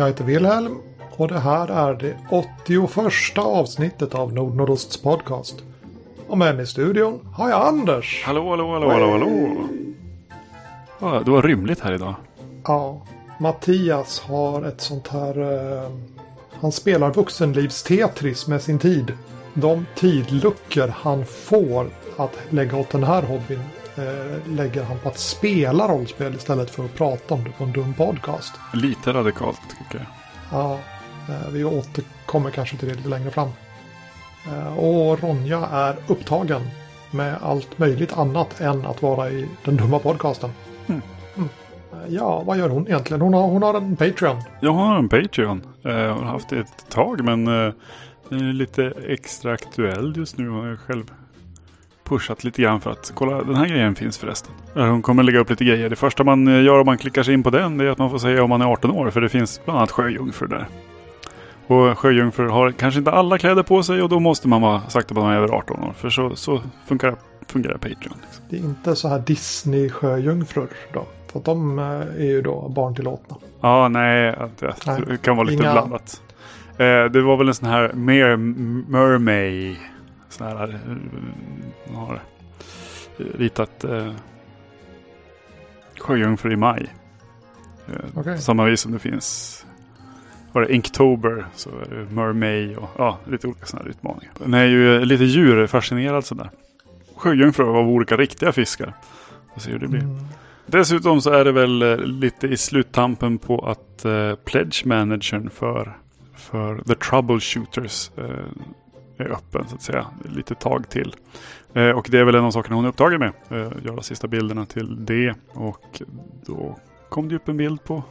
[0.00, 0.78] Jag heter Wilhelm
[1.16, 5.62] och det här är det 81 avsnittet av Nordnordosts podcast.
[6.28, 8.22] Och med mig i studion har jag Anders.
[8.26, 9.68] Hallå, hallå, hallå, hallå, hallå.
[11.00, 12.14] Ja, det var rymligt här idag.
[12.64, 13.06] Ja,
[13.38, 15.40] Mattias har ett sånt här...
[15.40, 15.90] Eh,
[16.60, 19.12] han spelar vuxenlivs-Tetris med sin tid.
[19.54, 23.62] De tidluckor han får att lägga åt den här hobbyn
[23.96, 27.72] eh, lägger han på att spela rollspel istället för att prata om det på en
[27.72, 28.54] dum podcast.
[28.74, 30.06] Lite radikalt tycker jag.
[30.60, 30.78] Ja,
[31.28, 33.48] eh, vi återkommer kanske till det lite längre fram.
[34.48, 36.62] Eh, och Ronja är upptagen
[37.10, 40.50] med allt möjligt annat än att vara i den dumma podcasten.
[40.86, 41.00] Mm.
[41.36, 41.48] Mm.
[42.08, 43.20] Ja, vad gör hon egentligen?
[43.20, 44.42] Hon har, hon har en Patreon.
[44.60, 45.62] Jag har en Patreon.
[45.84, 47.44] Eh, Jag har haft det ett tag men
[48.28, 50.48] den är lite extra aktuell just nu.
[50.48, 51.04] Har jag själv
[52.10, 54.52] pushat lite grann för att kolla den här grejen finns förresten.
[54.74, 55.90] Hon kommer lägga upp lite grejer.
[55.90, 57.98] Det första man eh, gör om man klickar sig in på den det är att
[57.98, 59.10] man får säga om man är 18 år.
[59.10, 60.66] För det finns bland annat sjöjungfrur där.
[61.66, 64.98] Och sjöjungfrur har kanske inte alla kläder på sig och då måste man vara på
[64.98, 65.92] att man är över 18 år.
[65.96, 67.14] För så, så funkar,
[67.46, 67.96] fungerar Patreon.
[68.00, 68.44] Liksom.
[68.48, 71.06] Det är inte så här Disney-sjöjungfrur då.
[71.32, 73.36] För att de eh, är ju då barntillåtna.
[73.60, 76.22] Ja, nej, att det Nej, det kan vara lite inga- blandat.
[76.78, 78.36] Eh, det var väl en sån här mer
[78.90, 79.76] mermaid.
[80.40, 82.20] Sån här, eh, har
[83.16, 84.12] ritat eh,
[85.98, 86.94] sjöjungfrur i maj.
[87.88, 88.38] Eh, Okej.
[88.38, 89.56] Samma vis som det finns
[90.52, 91.70] var det Inktober, så
[92.10, 94.32] Mermaid och ja, lite olika sådana här utmaningar.
[94.38, 96.50] Den är ju lite djurfascinerad sådär.
[97.16, 98.94] Sjöjungfrur av olika riktiga fiskar.
[99.54, 100.00] Får se hur det blir.
[100.00, 100.18] Mm.
[100.66, 105.96] Dessutom så är det väl eh, lite i sluttampen på att eh, pledge managern för,
[106.34, 108.24] för the troubleshooters eh,
[109.20, 110.06] är öppen så att säga.
[110.24, 111.16] Lite tag till.
[111.74, 113.32] Eh, och det är väl en av sakerna hon är upptagen med.
[113.48, 115.34] Eh, göra sista bilderna till det.
[115.52, 116.02] Och
[116.46, 118.02] då kom det upp en bild på,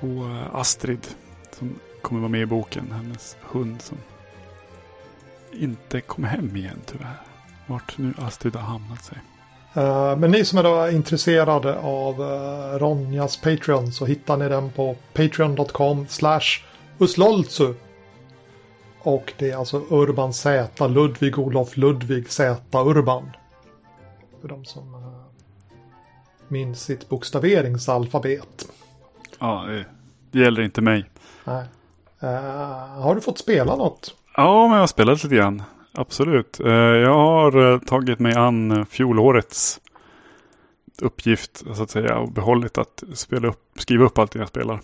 [0.00, 1.06] på eh, Astrid.
[1.58, 2.92] Som kommer vara med i boken.
[2.92, 3.98] Hennes hund som
[5.52, 7.16] inte kom hem igen tyvärr.
[7.66, 9.18] Vart nu Astrid har hamnat sig.
[9.74, 14.70] Eh, men ni som är då intresserade av eh, Ronjas Patreon så hittar ni den
[14.70, 16.62] på patreon.com slash
[16.98, 17.74] usloltsu.
[19.04, 23.30] Och det är alltså Urban Z, Ludvig Olof Ludvig Z Urban.
[24.40, 25.00] För de som eh,
[26.48, 28.68] minns sitt bokstaveringsalfabet.
[29.38, 29.66] Ja,
[30.30, 31.10] det, gäller inte mig.
[31.44, 31.64] Nej.
[32.20, 34.14] Eh, har du fått spela något?
[34.36, 35.62] Ja, men jag har spelat lite grann.
[35.92, 36.60] Absolut.
[36.60, 39.80] Eh, Jag har tagit mig an fjolårets
[41.02, 44.80] uppgift så att säga och behållit att spela upp, skriva upp allt det jag spelar.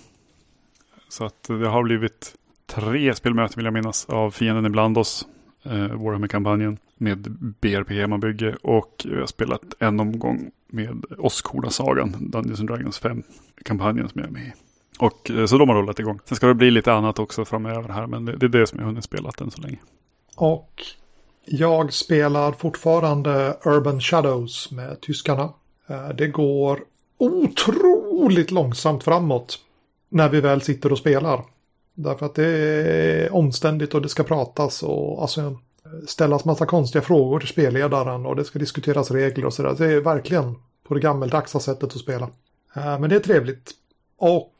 [1.09, 2.35] Så att det har blivit
[2.69, 5.27] tre spelmöten vill jag minnas av Fienden ibland oss.
[5.63, 7.19] Eh, Warhammer-kampanjen med
[7.61, 12.17] BRP-hemmabygge och jag har spelat en omgång med Åskhorna-sagan.
[12.21, 14.53] Dungeons and Dragons 5-kampanjen som jag är med i.
[14.99, 16.21] Och eh, så de har rullat igång.
[16.25, 18.79] Sen ska det bli lite annat också framöver här, men det, det är det som
[18.79, 19.79] jag har hunnit spela än så länge.
[20.37, 20.83] Och
[21.45, 25.53] jag spelar fortfarande Urban Shadows med tyskarna.
[25.87, 26.81] Eh, det går
[27.19, 29.59] otroligt långsamt framåt
[30.09, 31.45] när vi väl sitter och spelar.
[32.01, 35.59] Därför att det är omständigt och det ska pratas och alltså,
[36.07, 39.75] ställas massa konstiga frågor till spelledaren och det ska diskuteras regler och sådär.
[39.79, 40.55] Det är verkligen
[40.89, 42.31] på det gammeldagsa sättet att spela.
[42.77, 43.71] Eh, Men det är trevligt.
[44.17, 44.53] Och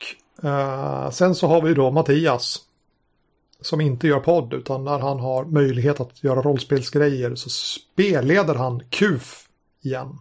[0.43, 2.59] eh, sen så har vi då Mattias
[3.61, 8.83] som inte gör podd utan när han har möjlighet att göra rollspelsgrejer så spelleder han
[8.89, 9.47] KUF
[9.81, 10.19] igen.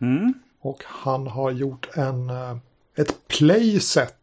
[0.00, 0.34] Mm.
[0.60, 2.56] Och han har gjort en, eh,
[2.96, 4.14] ett playset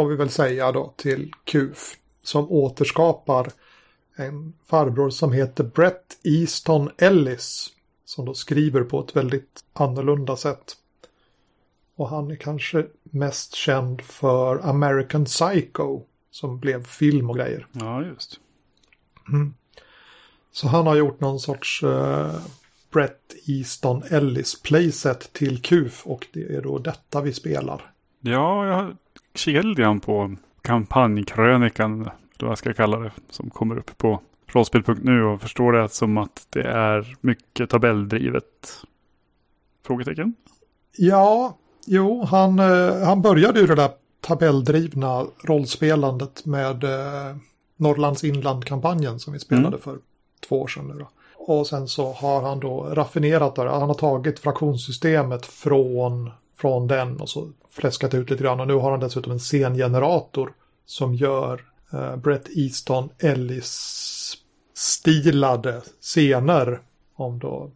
[0.00, 3.52] får vi väl säga då till KUF som återskapar
[4.16, 7.72] en farbror som heter Brett Easton Ellis
[8.04, 10.76] som då skriver på ett väldigt annorlunda sätt.
[11.96, 17.66] Och han är kanske mest känd för American Psycho som blev film och grejer.
[17.72, 18.40] Ja, just.
[20.52, 22.40] Så han har gjort någon sorts uh,
[22.92, 27.92] Brett Easton Ellis playset till KUF och det är då detta vi spelar.
[28.20, 28.96] Ja, jag har
[29.34, 34.20] kikat lite grann på kampanjkrönikan, eller vad jag ska kalla det, som kommer upp på
[34.46, 38.44] rollspel.nu och förstår det som att det är mycket tabelldrivet.
[39.86, 40.34] Frågetecken?
[40.96, 41.56] Ja,
[41.86, 43.90] jo, han, eh, han började ju det där
[44.20, 47.36] tabelldrivna rollspelandet med eh,
[47.76, 49.80] Norrlands inland-kampanjen som vi spelade Mm.
[49.80, 49.98] för
[50.48, 51.08] två år sedan nu då.
[51.34, 53.70] Och sen så har han då raffinerat det.
[53.70, 56.30] Han har tagit fraktionssystemet från,
[56.60, 58.60] från den och så fläskat ut lite grann.
[58.60, 60.52] Och nu har han dessutom en scengenerator
[60.86, 64.36] som gör eh, Brett Easton Ellis
[64.74, 66.80] stilade scener
[67.14, 67.70] om då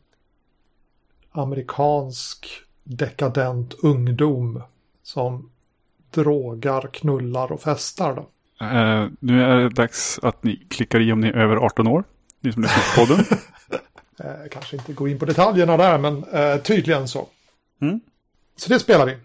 [1.33, 2.47] amerikansk
[2.83, 4.63] dekadent ungdom
[5.03, 5.51] som
[6.11, 8.15] drogar, knullar och festar.
[8.15, 8.21] Då.
[8.67, 12.05] Eh, nu är det dags att ni klickar i om ni är över 18 år.
[12.41, 13.25] Ni som lyssnar på podden.
[14.19, 17.29] Eh, kanske inte gå in på detaljerna där, men eh, tydligen så.
[17.81, 18.01] Mm.
[18.56, 19.17] Så det spelar vi.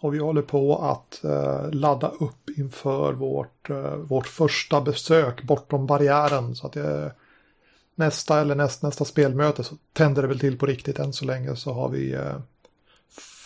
[0.00, 5.86] Och vi håller på att eh, ladda upp inför vårt, eh, vårt första besök bortom
[5.86, 6.54] barriären.
[6.54, 7.12] Så att det,
[7.94, 11.56] nästa eller näst, nästa spelmöte så tänder det väl till på riktigt än så länge
[11.56, 12.38] så har vi eh,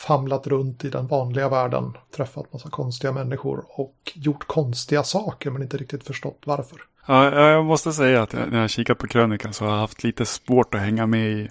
[0.07, 5.63] famlat runt i den vanliga världen, träffat massa konstiga människor och gjort konstiga saker men
[5.63, 6.79] inte riktigt förstått varför.
[7.07, 10.27] Ja, jag måste säga att när jag kikat på krönikan så har jag haft lite
[10.27, 11.51] svårt att hänga med i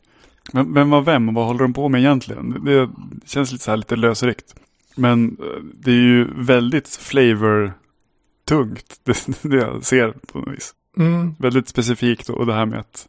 [0.52, 2.66] men vem var vem och vad håller de på med egentligen?
[2.66, 2.90] Det
[3.26, 4.56] känns lite så här lite lösryckt.
[4.96, 10.74] Men eh, det är ju väldigt flavor-tungt, det, det jag ser på något vis.
[10.98, 11.36] Mm.
[11.40, 13.08] Väldigt specifikt och det här med att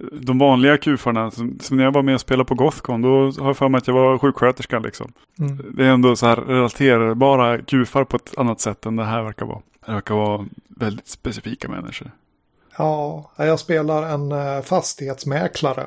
[0.00, 3.30] eh, de vanliga kufarna, som, som när jag var med och spelade på Gothcon, då
[3.30, 5.12] har jag för mig att jag var sjuksköterska liksom.
[5.38, 5.74] Mm.
[5.76, 9.46] Det är ändå så här relaterbara kufar på ett annat sätt än det här verkar
[9.46, 9.60] vara.
[9.86, 12.10] Det verkar vara väldigt specifika människor.
[12.78, 15.86] Ja, jag spelar en eh, fastighetsmäklare.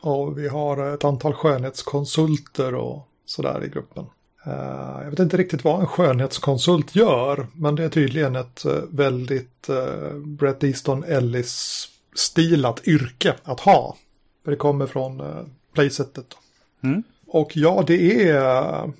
[0.00, 4.06] Och vi har ett antal skönhetskonsulter och sådär i gruppen.
[4.46, 8.72] Eh, jag vet inte riktigt vad en skönhetskonsult gör, men det är tydligen ett eh,
[8.90, 9.68] väldigt
[10.14, 13.96] Brett Easton Ellis-stilat yrke att ha.
[14.44, 15.22] För det kommer från
[15.74, 16.26] playsetet.
[16.82, 17.02] Mm.
[17.26, 18.92] Och ja, det är...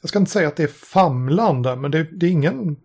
[0.00, 2.76] Jag ska inte säga att det är famlande, men det, det är ingen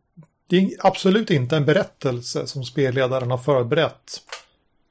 [0.50, 4.22] det är absolut inte en berättelse som spelledaren har förberett.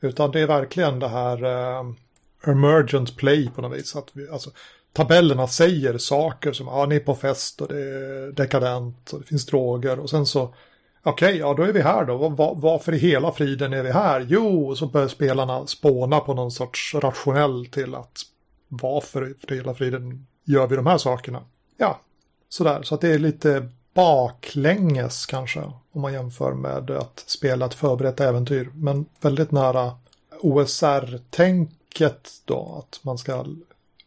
[0.01, 1.45] Utan det är verkligen det här
[2.47, 3.97] emergent play på något vis.
[3.97, 4.51] Att vi, alltså,
[4.93, 9.27] tabellerna säger saker som ja, ni är på fest och det är dekadent och det
[9.27, 10.55] finns droger och sen så
[11.03, 12.17] okej, okay, ja då är vi här då.
[12.17, 14.27] Var, varför i hela friden är vi här?
[14.29, 18.23] Jo, så börjar spelarna spåna på någon sorts rationell till att
[18.69, 21.43] varför i hela friden gör vi de här sakerna?
[21.77, 22.01] Ja,
[22.49, 22.83] sådär.
[22.83, 25.61] Så att det är lite baklänges kanske.
[25.93, 28.71] Om man jämför med att spela ett förberett äventyr.
[28.75, 29.93] Men väldigt nära
[30.41, 32.79] OSR-tänk OSR-tänket då.
[32.79, 33.45] Att man ska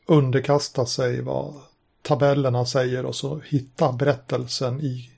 [0.06, 1.54] underkasta sig vad
[2.02, 5.12] tabellerna säger och så hitta berättelsen i,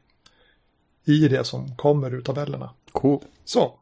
[1.06, 2.70] i det som kommer ur tabellerna.
[2.92, 3.20] Cool.
[3.46, 3.80] Så.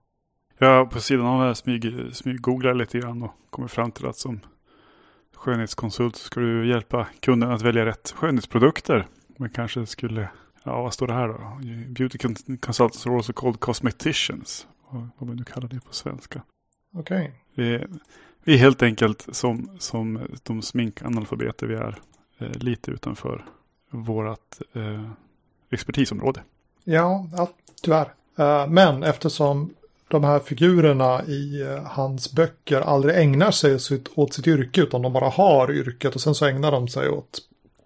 [0.57, 4.17] Jag på sidan av det här smyg, smyggooglar lite grann och kommer fram till att
[4.17, 4.39] som
[5.35, 9.07] skönhetskonsult ska du hjälpa kunden att välja rätt skönhetsprodukter.
[9.37, 10.29] Man kanske skulle
[10.63, 11.59] Ja, vad står det här då?
[11.93, 12.17] Beauty
[12.57, 14.67] consultants are also called cosmeticians.
[14.89, 16.41] Vad man nu kallar det på svenska.
[16.93, 17.33] Okej.
[17.53, 17.87] Okay.
[18.43, 21.99] Vi, är helt enkelt som, som de sminkanalfabeter vi är.
[22.39, 23.45] Eh, lite utanför
[23.89, 25.09] vårt eh,
[25.71, 26.41] expertisområde.
[26.83, 27.49] Ja, ja
[27.81, 28.13] tyvärr.
[28.39, 29.73] Uh, men eftersom
[30.07, 33.77] de här figurerna i uh, hans böcker aldrig ägnar sig
[34.15, 37.39] åt sitt yrke utan de bara har yrket och sen så ägnar de sig åt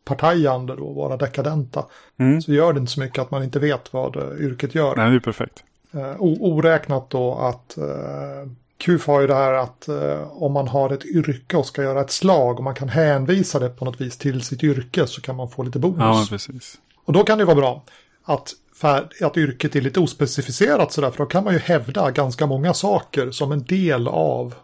[0.04, 1.86] partajande då, vara dekadenta.
[2.18, 2.42] Mm.
[2.42, 4.96] Så gör det inte så mycket att man inte vet vad uh, yrket gör.
[4.96, 5.64] Nej, det är perfekt.
[5.96, 10.90] Uh, oräknat då att uh, QF har ju det här att uh, om man har
[10.90, 14.18] ett yrke och ska göra ett slag och man kan hänvisa det på något vis
[14.18, 16.00] till sitt yrke så kan man få lite bonus.
[16.00, 16.78] Ja, precis.
[17.06, 17.84] Och då kan det vara bra
[18.24, 22.46] att, för, att yrket är lite ospecificerat sådär för då kan man ju hävda ganska
[22.46, 24.56] många saker som en del av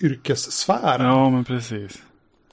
[0.00, 1.06] yrkessfären.
[1.06, 2.02] Ja, men precis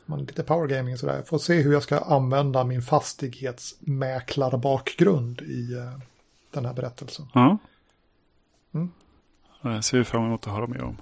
[0.05, 1.15] man lite powergaming sådär.
[1.15, 5.99] Jag får se hur jag ska använda min fastighetsmäklarbakgrund i uh,
[6.51, 7.25] den här berättelsen.
[7.33, 7.57] Ja.
[8.73, 8.91] Mm.
[9.63, 10.97] Jag ser fram emot att höra mer om.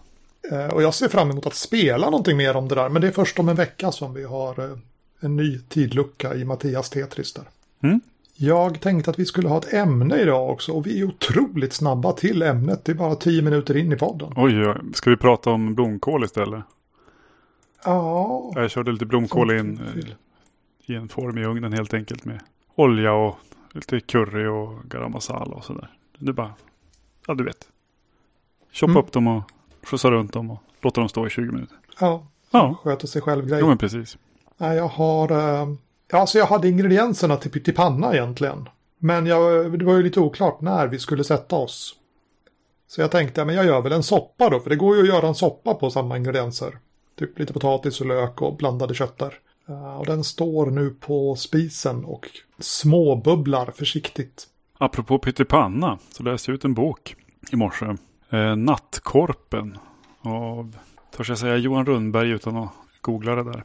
[0.52, 2.90] Uh, och jag ser fram emot att spela någonting mer om det där.
[2.90, 4.78] Men det är först om en vecka som vi har uh,
[5.20, 7.46] en ny tidlucka i Mattias Tetris där.
[7.84, 8.02] Mm.
[8.36, 12.12] Jag tänkte att vi skulle ha ett ämne idag också och vi är otroligt snabba
[12.12, 12.86] till ämnet.
[12.86, 14.34] Det är bara tio minuter in i podden.
[14.36, 16.64] Oj, ska vi prata om blomkål istället?
[17.86, 18.52] Ja.
[18.56, 19.80] Jag körde lite blomkål in
[20.86, 22.40] i en form i ugnen helt enkelt med
[22.76, 23.38] olja och
[23.72, 25.90] lite curry och garam masala och sådär.
[26.18, 26.54] Det är bara,
[27.28, 27.71] ja du vet.
[28.72, 29.04] Choppa mm.
[29.04, 29.44] upp dem och
[29.84, 31.78] skjutsa runt dem och låta dem stå i 20 minuter.
[32.00, 32.76] Ja, ja.
[32.84, 33.60] sköter sig själv grej.
[33.60, 34.18] Jo men precis.
[34.58, 35.68] Nej, jag har, äh,
[36.12, 38.70] alltså jag hade ingredienserna till pyttipanna egentligen.
[38.98, 41.96] Men jag, det var ju lite oklart när vi skulle sätta oss.
[42.88, 45.08] Så jag tänkte, men jag gör väl en soppa då, för det går ju att
[45.08, 46.78] göra en soppa på samma ingredienser.
[47.20, 49.34] Typ lite potatis och lök och blandade köttar.
[49.70, 54.48] Uh, och den står nu på spisen och småbubblar försiktigt.
[54.78, 57.16] Apropå pyttipanna så läste jag ut en bok
[57.52, 57.86] i morse.
[58.32, 59.78] Eh, Nattkorpen
[60.22, 60.76] av,
[61.18, 62.72] törs jag säga Johan Rundberg utan att
[63.02, 63.64] googla det där.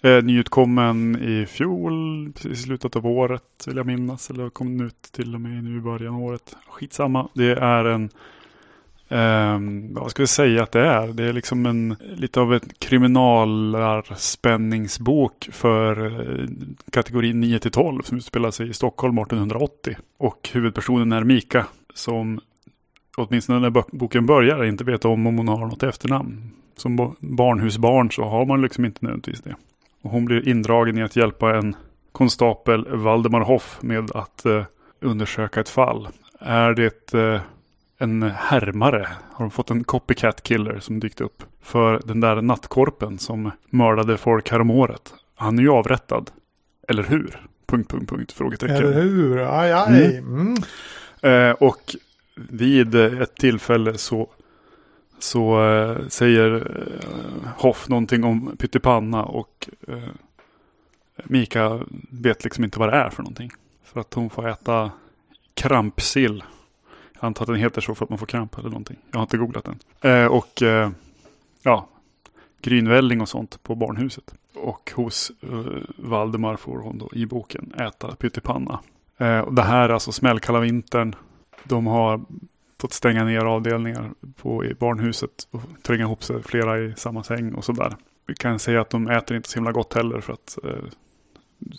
[0.00, 4.30] Eh, nyutkommen i fjol, i slutet av året vill jag minnas.
[4.30, 6.56] Eller kom den ut till och med nu i början av året.
[6.68, 8.10] Skitsamma, det är en
[9.08, 11.08] Um, vad ska vi säga att det är?
[11.08, 16.48] Det är liksom en lite av en kriminalarspänningsbok för eh, uh,
[16.92, 19.96] kategorin 9 till 12 som utspelar sig i Stockholm 1880.
[20.18, 22.40] Och huvudpersonen är Mika som
[23.16, 26.50] åtminstone när boken börjar inte vet om om hon har något efternamn.
[26.76, 29.54] Som barnhusbarn så har man liksom inte nödvändigtvis det.
[30.02, 31.76] Och hon blir indragen i att hjälpa en
[32.12, 34.62] konstapel Valdemar Hoff med att uh,
[35.00, 36.08] undersöka ett fall.
[36.40, 37.40] Är det uh,
[37.98, 39.08] en härmare.
[39.32, 41.42] Har de fått en copycat killer som dykt upp.
[41.62, 45.14] För den där nattkorpen som mördade folk häromåret.
[45.34, 46.30] Han är ju avrättad.
[46.88, 47.40] Eller hur?
[47.66, 48.76] Punkt, punkt, punkt, frågetecken.
[48.76, 49.60] Eller hur?
[49.60, 50.18] Aj, aj.
[50.18, 50.40] Mm.
[50.40, 51.50] Mm.
[51.50, 51.96] Eh, och
[52.34, 54.28] vid ett tillfälle så,
[55.18, 60.08] så eh, säger eh, Hoff någonting om pyttipanna och eh,
[61.24, 63.50] Mika vet liksom inte vad det är för någonting.
[63.84, 64.90] För att hon får äta
[65.54, 66.44] krampsill
[67.24, 68.96] jag antar att den heter så för att man får kramp eller någonting.
[69.10, 69.78] Jag har inte googlat den.
[70.12, 70.90] Eh, och eh,
[71.62, 71.88] ja,
[72.62, 74.34] grynvälling och sånt på barnhuset.
[74.54, 75.64] Och hos eh,
[75.96, 78.80] Valdemar får hon då i boken äta pyttipanna.
[79.18, 81.14] Eh, och det här är alltså smällkalla vintern.
[81.64, 82.24] De har
[82.80, 87.54] fått stänga ner avdelningar på, i barnhuset och tränga ihop sig flera i samma säng
[87.54, 87.96] och sådär.
[88.26, 90.84] Vi kan säga att de äter inte så himla gott heller för att eh,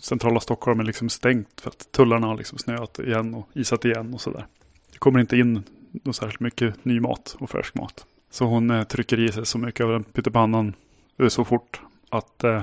[0.00, 4.14] centrala Stockholm är liksom stängt för att tullarna har liksom snöat igen och isat igen
[4.14, 4.46] och sådär.
[4.92, 5.62] Det kommer inte in
[5.92, 8.06] något särskilt mycket ny mat och färsk mat.
[8.30, 10.74] Så hon eh, trycker i sig så mycket av den pyttipannan
[11.18, 12.62] eh, så fort att eh,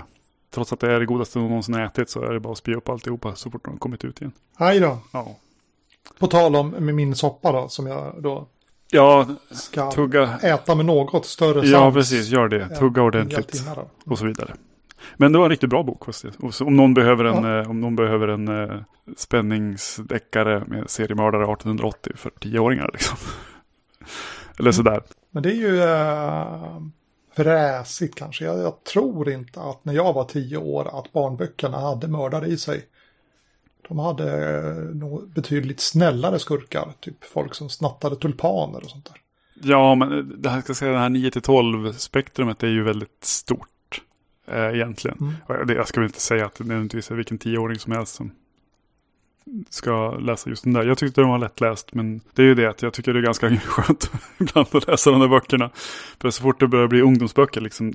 [0.51, 2.73] trots att det är det godaste hon någonsin ätit så är det bara att spy
[2.73, 4.33] upp alltihopa så fort hon kommit ut igen.
[4.55, 4.97] Aj då.
[5.11, 5.35] Ja.
[6.19, 8.47] På tal om min soppa då som jag då
[8.91, 10.37] Ja, ska tugga.
[10.43, 11.69] äta med något större sans.
[11.69, 12.29] Ja, precis.
[12.29, 12.69] Gör det.
[12.69, 13.63] Tugga ordentligt.
[14.05, 14.53] Och så vidare.
[15.17, 16.07] Men det var en riktigt bra bok.
[16.61, 17.69] Om någon behöver en, ja.
[17.69, 18.81] om någon behöver en uh,
[19.17, 22.89] spänningsdeckare med seriemördare 1880 för tioåringar.
[22.93, 23.17] Liksom.
[24.59, 24.73] Eller mm.
[24.73, 25.03] sådär.
[25.31, 26.87] Men det är ju uh,
[27.35, 28.45] fräsigt kanske.
[28.45, 32.57] Jag, jag, tror inte att när jag var tio år att barnböckerna hade mördare i
[32.57, 32.85] sig.
[33.87, 34.23] De hade
[34.93, 36.93] uh, betydligt snällare skurkar.
[36.99, 39.15] Typ folk som snattade tulpaner och sånt där.
[39.61, 44.01] Ja, men det här, ska säga, det här 9-12 spektrumet är ju väldigt stort
[44.47, 45.17] eh, egentligen.
[45.47, 45.69] Mm.
[45.77, 48.31] Jag ska väl inte säga att det nödvändigtvis är vilken tioåring som helst som
[49.69, 50.83] ska läsa just den där.
[50.83, 53.23] Jag tyckte den var lättläst, men det är ju det att jag tycker det är
[53.23, 55.69] ganska skönt ibland att läsa de där böckerna.
[56.19, 57.93] För så fort det börjar bli ungdomsböcker, liksom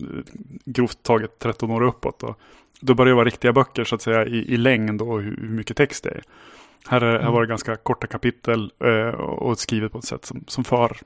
[0.65, 2.35] grovt taget 13 år uppåt, då,
[2.81, 5.49] då börjar det vara riktiga böcker så att säga i, i längd och hur, hur
[5.49, 6.23] mycket text det är.
[6.89, 7.23] Här, är, mm.
[7.23, 10.97] här var det ganska korta kapitel eh, och skrivet på ett sätt som, som för,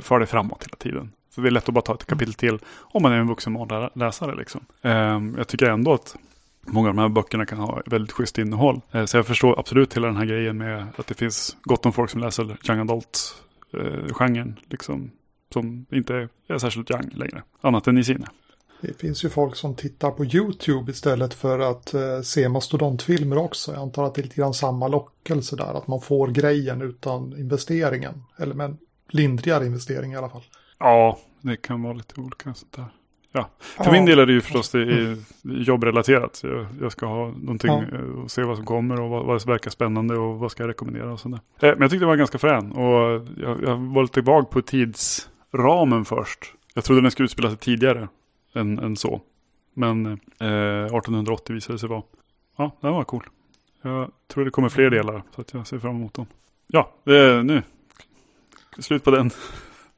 [0.00, 1.12] för det framåt hela tiden.
[1.34, 3.68] Så det är lätt att bara ta ett kapitel till om man är en vuxen
[3.94, 4.34] läsare.
[4.34, 4.60] Liksom.
[4.82, 6.16] Um, jag tycker ändå att
[6.66, 8.80] många av de här böckerna kan ha väldigt schysst innehåll.
[8.94, 11.92] Uh, så jag förstår absolut hela den här grejen med att det finns gott om
[11.92, 14.48] folk som läser young adult-genren.
[14.48, 15.10] Uh, liksom,
[15.52, 18.26] som inte är särskilt young längre, annat än i sinne.
[18.80, 23.72] Det finns ju folk som tittar på YouTube istället för att uh, se mastodontfilmer också.
[23.72, 27.38] Jag antar att det är lite grann samma lockelse där, att man får grejen utan
[27.38, 28.22] investeringen.
[28.38, 28.76] Eller med
[29.08, 30.42] lindrigare investering i alla fall.
[30.78, 32.86] Ja, det kan vara lite olika sånt där.
[33.32, 33.48] Ja.
[33.58, 33.92] För ja.
[33.92, 36.40] min del är det ju förstås det är jobbrelaterat.
[36.42, 37.98] Jag, jag ska ha någonting ja.
[37.98, 40.62] Eh, och se vad som kommer och vad, vad som verkar spännande och vad ska
[40.62, 41.68] jag rekommendera och sånt där.
[41.68, 44.62] Eh, men jag tyckte det var ganska frän och jag, jag var lite tillbaka på
[44.62, 46.54] tidsramen först.
[46.74, 48.08] Jag trodde den skulle utspela sig tidigare
[48.54, 49.20] än, än så.
[49.74, 52.02] Men eh, 1880 visade sig vara,
[52.56, 53.24] ja, den var cool.
[53.82, 56.26] Jag tror det kommer fler delar så att jag ser fram emot dem.
[56.66, 57.62] Ja, det, nu.
[58.78, 59.30] Slut på den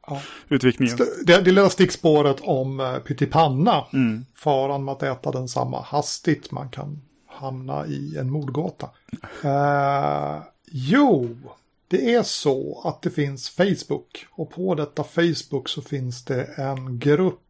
[0.06, 0.20] ja.
[0.48, 0.96] utvikningen.
[0.96, 3.84] Det, det lilla stickspåret om uh, pyttipanna.
[3.92, 4.24] Mm.
[4.34, 6.50] Faran med att äta densamma hastigt.
[6.50, 8.90] Man kan hamna i en mordgåta.
[9.44, 11.36] Uh, jo,
[11.88, 14.26] det är så att det finns Facebook.
[14.30, 17.40] Och på detta Facebook så finns det en grupp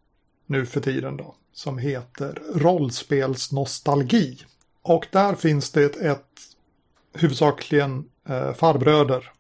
[0.46, 1.34] nu för tiden då.
[1.52, 4.38] Som heter Rollspelsnostalgi.
[4.82, 6.40] Och där finns det ett, ett
[7.12, 9.30] huvudsakligen eh, farbröder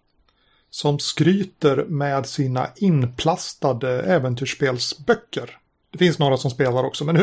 [0.74, 5.58] som skryter med sina inplastade äventyrsspelsböcker.
[5.90, 7.20] Det finns några som spelar också, men i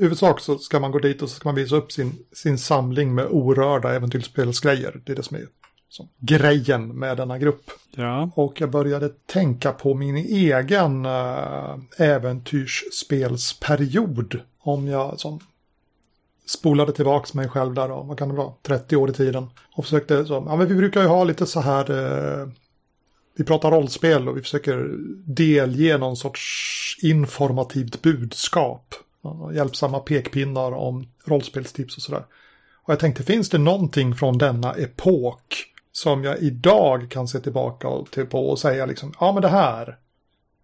[0.00, 3.14] huvudsak så ska man gå dit och så ska man visa upp sin, sin samling
[3.14, 5.00] med orörda äventyrsspelsgrejer.
[5.04, 5.46] Det är det som är
[5.88, 7.70] som grejen med denna grupp.
[7.94, 8.30] Ja.
[8.34, 14.40] Och jag började tänka på min egen äh, äventyrsspelsperiod.
[14.58, 15.40] Om jag som
[16.46, 19.46] spolade tillbaks mig själv där då, vad kan det vara, 30 år i tiden.
[19.76, 22.48] Och försökte så, ja men vi brukar ju ha lite så här, eh,
[23.36, 24.90] vi pratar rollspel och vi försöker
[25.24, 28.94] delge någon sorts informativt budskap.
[29.54, 32.24] Hjälpsamma pekpinnar om rollspelstips och sådär.
[32.82, 37.88] Och jag tänkte, finns det någonting från denna epok som jag idag kan se tillbaka
[38.10, 39.96] till på och säga liksom, ja men det här,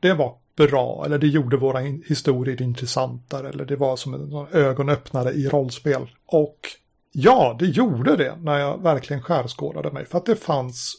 [0.00, 5.32] det var bra, eller det gjorde våra historier intressantare, eller det var som en ögonöppnare
[5.32, 6.10] i rollspel.
[6.26, 6.58] Och
[7.12, 10.94] ja, det gjorde det när jag verkligen skärskådade mig, för att det fanns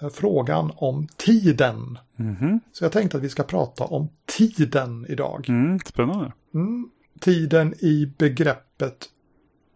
[0.00, 1.98] eh, frågan om tiden.
[2.16, 2.60] Mhm.
[2.72, 5.48] Så jag tänkte att vi ska prata om tiden idag.
[5.48, 6.32] Mm, spännande.
[6.54, 9.08] Mm, tiden i begreppet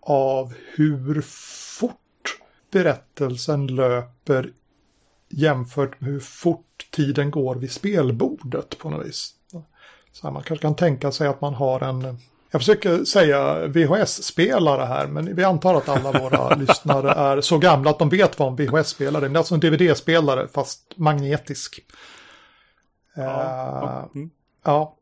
[0.00, 1.20] av hur
[1.78, 1.94] fort
[2.70, 4.52] berättelsen löper
[5.28, 9.34] jämfört med hur fort tiden går vid spelbordet på något vis.
[10.12, 12.18] Så här, man kanske kan tänka sig att man har en,
[12.50, 17.90] jag försöker säga VHS-spelare här, men vi antar att alla våra lyssnare är så gamla
[17.90, 19.28] att de vet vad en VHS-spelare är.
[19.28, 21.80] Det är alltså en DVD-spelare fast magnetisk.
[23.14, 24.04] Ja, Eh.
[24.14, 24.30] Mm.
[24.64, 24.96] Ja.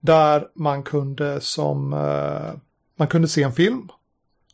[0.00, 2.60] Där man kunde som, eh,
[2.96, 3.88] man kunde se en film.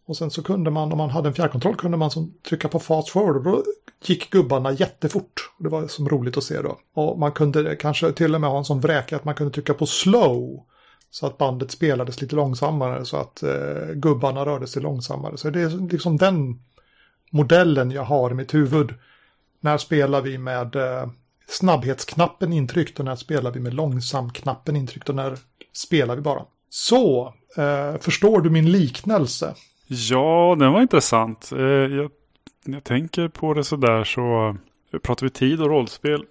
[0.06, 2.78] Och sen så kunde man, om man hade en fjärrkontroll, kunde man som trycka på
[2.78, 3.36] fast forward.
[3.36, 3.62] Och då
[4.04, 5.50] gick gubbarna jättefort.
[5.58, 6.78] Det var som roligt att se då.
[6.94, 9.74] Och man kunde kanske till och med ha en sån vräka att man kunde trycka
[9.74, 10.64] på slow.
[11.10, 15.36] Så att bandet spelades lite långsammare så att eh, gubbarna rörde sig långsammare.
[15.36, 16.62] Så det är liksom den
[17.30, 18.94] modellen jag har i mitt huvud.
[19.60, 21.08] När spelar vi med eh,
[21.48, 25.38] snabbhetsknappen intryckt och när spelar vi med långsamknappen intryckt och när
[25.72, 26.42] spelar vi bara.
[26.70, 29.54] Så, eh, förstår du min liknelse?
[29.86, 31.52] Ja, den var intressant.
[31.52, 32.10] Eh, jag,
[32.64, 34.56] när jag tänker på det sådär så
[34.92, 36.24] eh, pratar vi tid och rollspel.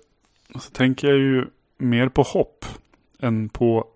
[0.53, 1.45] Så tänker jag ju
[1.77, 2.65] mer på hopp
[3.19, 3.87] än på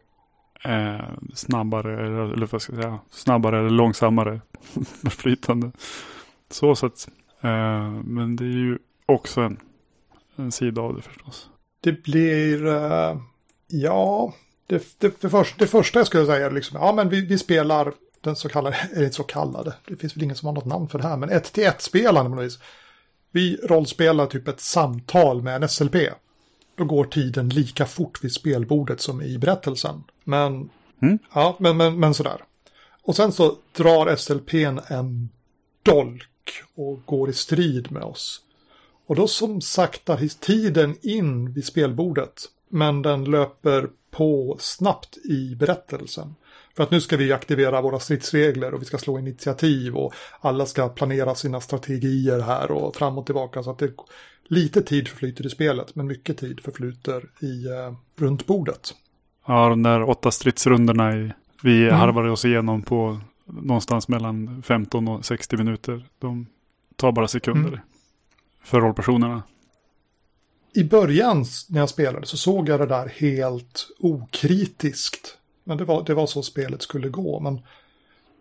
[0.63, 4.41] eh, snabbare, eller, eller vad ska jag säga, snabbare eller långsammare
[5.09, 5.71] flytande.
[6.49, 7.07] Så sätt.
[7.41, 9.57] Eh, men det är ju också en,
[10.35, 11.49] en sida av det förstås.
[11.81, 13.17] Det blir, eh,
[13.67, 14.33] ja,
[14.67, 17.37] det, det, det, första, det första jag skulle säga är liksom, ja men vi, vi
[17.37, 20.65] spelar den så kallade, eller inte så kallade, det finns väl ingen som har något
[20.65, 22.59] namn för det här, men ett till ett spelande på något vis.
[23.31, 25.95] Vi rollspelar typ ett samtal med en SLP.
[26.75, 30.03] Då går tiden lika fort vid spelbordet som i berättelsen.
[30.23, 30.69] Men,
[31.01, 31.19] Mm.
[31.33, 32.43] ja, men, men, men sådär.
[33.03, 35.29] Och sen så drar SLPn en
[35.83, 38.41] dolk och går i strid med oss.
[39.07, 42.45] Och då som saktar tiden in vid spelbordet.
[42.69, 46.35] Men den löper på snabbt i berättelsen.
[46.77, 50.65] För att nu ska vi aktivera våra stridsregler och vi ska slå initiativ och alla
[50.65, 53.63] ska planera sina strategier här och fram och tillbaka.
[53.63, 53.91] Så att det
[54.43, 58.93] lite tid förflyter i spelet men mycket tid förflyter i eh, runt bordet.
[59.47, 61.31] Ja, de där åtta stridsrundorna i,
[61.63, 61.95] vi Mm.
[61.99, 66.05] harvade oss igenom på någonstans mellan 15 och 60 minuter.
[66.19, 66.47] De
[66.95, 67.79] tar bara sekunder Mm.
[68.63, 69.43] för rollpersonerna.
[70.73, 75.37] I början när jag spelade så såg jag det där helt okritiskt.
[75.67, 77.39] Men det var, det var så spelet skulle gå.
[77.39, 77.61] Men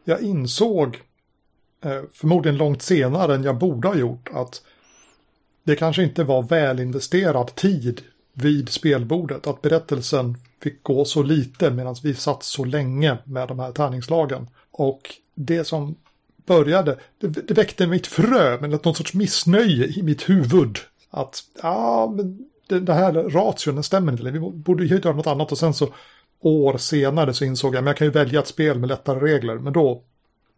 [0.05, 1.03] jag insåg,
[1.85, 4.63] eh, förmodligen långt senare än jag borde ha gjort, att
[5.63, 9.47] det kanske inte var välinvesterad tid vid spelbordet.
[9.47, 14.49] Att berättelsen fick gå så lite medan vi satt så länge med de här tärningslagen.
[14.71, 15.97] Och det som
[16.47, 20.79] började, det, det väckte mitt frö, men någon sorts missnöje i mitt huvud.
[21.11, 24.31] Att, ja, men det, det här ration, den stämmer inte.
[24.31, 25.89] Vi borde ju göra något annat och sen så
[26.41, 29.55] år senare så insåg jag, men jag kan ju välja ett spel med lättare regler.
[29.59, 30.03] Men då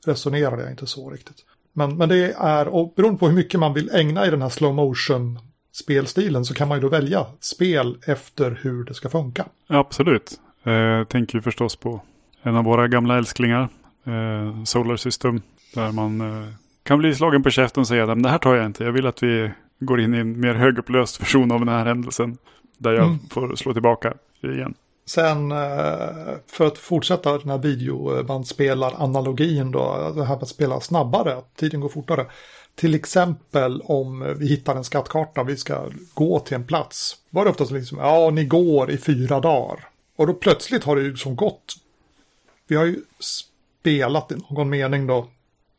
[0.07, 1.37] resonerade jag inte så riktigt.
[1.73, 4.49] Men, men det är, och beroende på hur mycket man vill ägna i den här
[4.49, 5.39] slow motion
[5.73, 9.45] spelstilen så kan man ju då välja spel efter hur det ska funka.
[9.67, 10.41] Ja, absolut.
[10.65, 12.01] Eh, tänker ju förstås på
[12.43, 13.69] en av våra gamla älsklingar,
[14.05, 15.41] eh, Solar System.
[15.75, 16.49] Där man eh,
[16.83, 18.85] kan bli slagen på käften och säga att det här tar jag inte.
[18.85, 22.37] Jag vill att vi går in i en mer högupplöst version av den här händelsen.
[22.79, 23.19] Där jag Mm.
[23.31, 24.75] får slå tillbaka igen.
[25.09, 26.09] Sen eh,
[26.47, 31.81] för att fortsätta den här videobandspelar-analogin då, det här med att spela snabbare, att tiden
[31.81, 32.27] går fortare.
[32.75, 37.17] Till exempel om vi hittar en skattkarta vi ska gå till en plats.
[37.31, 39.89] Var det oftast liksom, ja ni går i fyra dagar.
[40.17, 41.75] Och då plötsligt har det ju som gått.
[42.67, 45.29] Vi har ju spelat i någon mening då.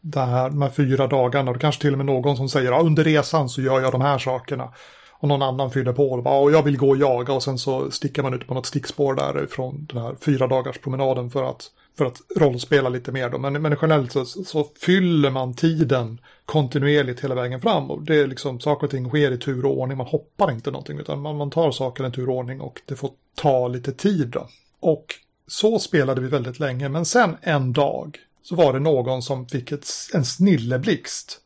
[0.02, 1.52] Det här med fyra dagarna.
[1.52, 3.92] Och det kanske till och med någon som säger, ja under resan så gör jag
[3.92, 4.74] de här sakerna.
[5.19, 7.91] Och någon annan fyller på och bara, jag vill gå och jaga och sen så
[7.91, 12.05] sticker man ut på något stickspår därifrån den här fyra dagars promenaden för att, för
[12.05, 13.38] att rollspela lite mer då.
[13.38, 18.27] Men, men generellt så, så fyller man tiden kontinuerligt hela vägen fram och det är
[18.27, 19.97] liksom saker och ting sker i tur och ordning.
[19.97, 22.95] Man hoppar inte någonting utan man, man tar saker i tur och ordning och det
[22.95, 24.47] får ta lite tid då.
[24.79, 25.05] Och
[25.47, 29.71] så spelade vi väldigt länge men sen en dag så var det någon som fick
[29.71, 31.39] ett, en snilleblixt.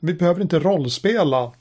[0.00, 1.52] Vi behöver inte rollspela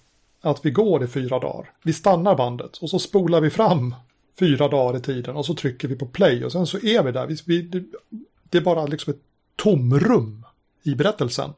[0.44, 1.72] att vi går i fyra dagar.
[1.84, 3.96] Vi stannar bandet och så spolar vi fram
[4.40, 7.12] fyra dagar i tiden och så trycker vi på play och sen så är vi
[7.12, 7.28] där.
[7.28, 7.62] Vi, vi,
[8.50, 9.22] det, är bara liksom ett
[9.56, 10.46] tomrum
[10.84, 11.54] i berättelsen.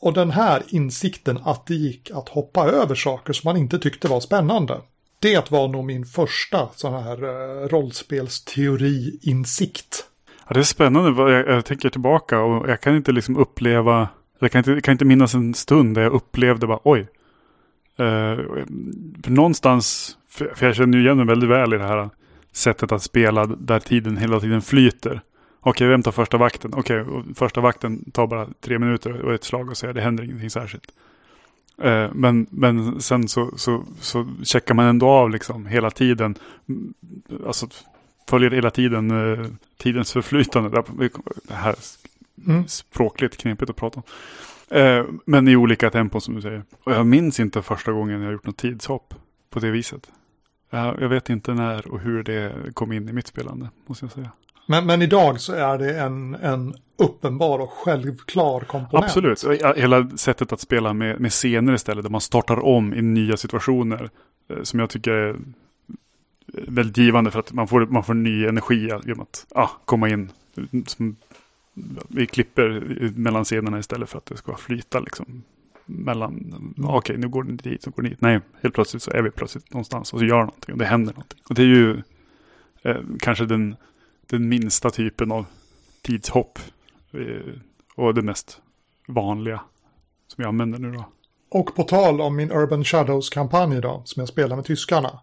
[0.00, 4.08] Och den här insikten att det gick att hoppa över saker som man inte tyckte
[4.08, 4.80] var spännande.
[5.18, 10.04] Det var nog min första sån här uh, rollspelsteori-insikt.
[10.48, 11.32] Ja, det är spännande.
[11.32, 14.08] Jag, jag tänker tillbaka och jag kan inte liksom uppleva,
[14.38, 17.08] jag kan inte, kan inte minnas en stund där jag upplevde bara oj.
[18.00, 18.64] Uh,
[19.26, 22.10] någonstans, för, för jag känner ju igen mig väldigt väl i det här
[22.52, 25.20] sättet att spela där tiden hela tiden flyter.
[25.60, 26.72] Okej, vem tar första vakten?
[26.74, 30.50] Okej, första vakten tar bara tre minuter och ett slag och säger det händer ingenting
[30.50, 30.92] särskilt.
[31.82, 36.34] Eh, men, men sen så, så, så checkar man ändå av liksom hela tiden.
[37.46, 37.68] Alltså
[38.28, 40.82] följer hela tiden eh, tidens förflytande.
[41.48, 41.74] Det här
[42.46, 42.68] mm.
[42.68, 44.02] språkligt knepigt att prata om.
[44.70, 46.62] Eh, men i olika tempon som du säger.
[46.84, 49.14] Och jag minns inte första gången jag gjort något tidshopp
[49.50, 50.10] på det viset.
[50.70, 54.30] Jag vet inte när och hur det kom in i mitt spelande, måste jag säga.
[54.66, 59.04] Men, men idag så är det en, en uppenbar och självklar komponent.
[59.04, 59.44] Absolut,
[59.76, 64.10] hela sättet att spela med, med scener istället, där man startar om i nya situationer.
[64.50, 65.36] Eh, som jag tycker är
[66.52, 70.30] väldigt givande för att man får, man får ny energi genom att ah, komma in.
[70.86, 71.16] Som,
[72.08, 72.80] vi klipper
[73.14, 75.42] mellan scenerna istället för att det ska flyta liksom.
[75.86, 76.74] Mellan, mm.
[76.78, 78.20] okej okay, nu går den dit, så går den dit.
[78.20, 81.12] Nej, helt plötsligt så är vi plötsligt någonstans och så gör någonting och det händer
[81.12, 81.40] någonting.
[81.48, 82.02] Och det är ju
[82.82, 83.76] eh, kanske den
[84.30, 85.46] den minsta typen av
[86.02, 86.58] tidshopp.
[87.12, 87.52] Eh,
[87.94, 88.60] och det mest
[89.08, 89.60] vanliga
[90.26, 91.04] som jag använder nu då.
[91.50, 95.20] Och på tal om min Urban Shadows-kampanj då, som jag spelar med tyskarna.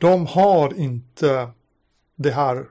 [0.00, 1.50] De har inte
[2.16, 2.66] det här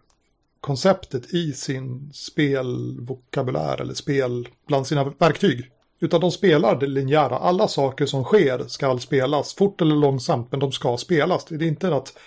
[0.62, 5.72] konceptet i sin spelvokabulär eller spel bland sina verktyg.
[6.00, 7.38] Utan de spelar det linjära.
[7.38, 11.45] Alla saker som sker ska spelas, fort eller långsamt, men de ska spelas.
[11.45, 12.17] Det är inte att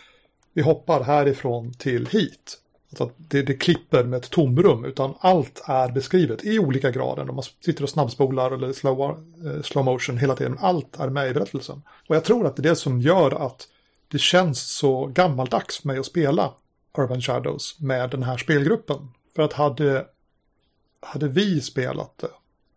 [0.52, 2.58] vi hoppar härifrån till hit.
[2.90, 7.24] Alltså att det, det klipper med ett tomrum utan allt är beskrivet i olika grader.
[7.24, 10.58] Man sitter och snabbspolar eller slow, eh, slow motion hela tiden.
[10.60, 11.82] Allt är med i berättelsen.
[12.08, 13.68] Och jag tror att det är det som gör att
[14.08, 16.52] det känns så gammaldags för mig att spela
[16.98, 19.08] Urban Shadows med den här spelgruppen.
[19.34, 20.06] För att hade,
[21.00, 22.30] hade vi spelat det,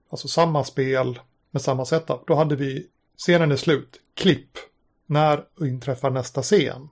[0.10, 1.20] alltså samma spel
[1.52, 4.58] med samma setup, då hade vi scenen är slut, klipp,
[5.06, 6.90] när inträffar nästa scen?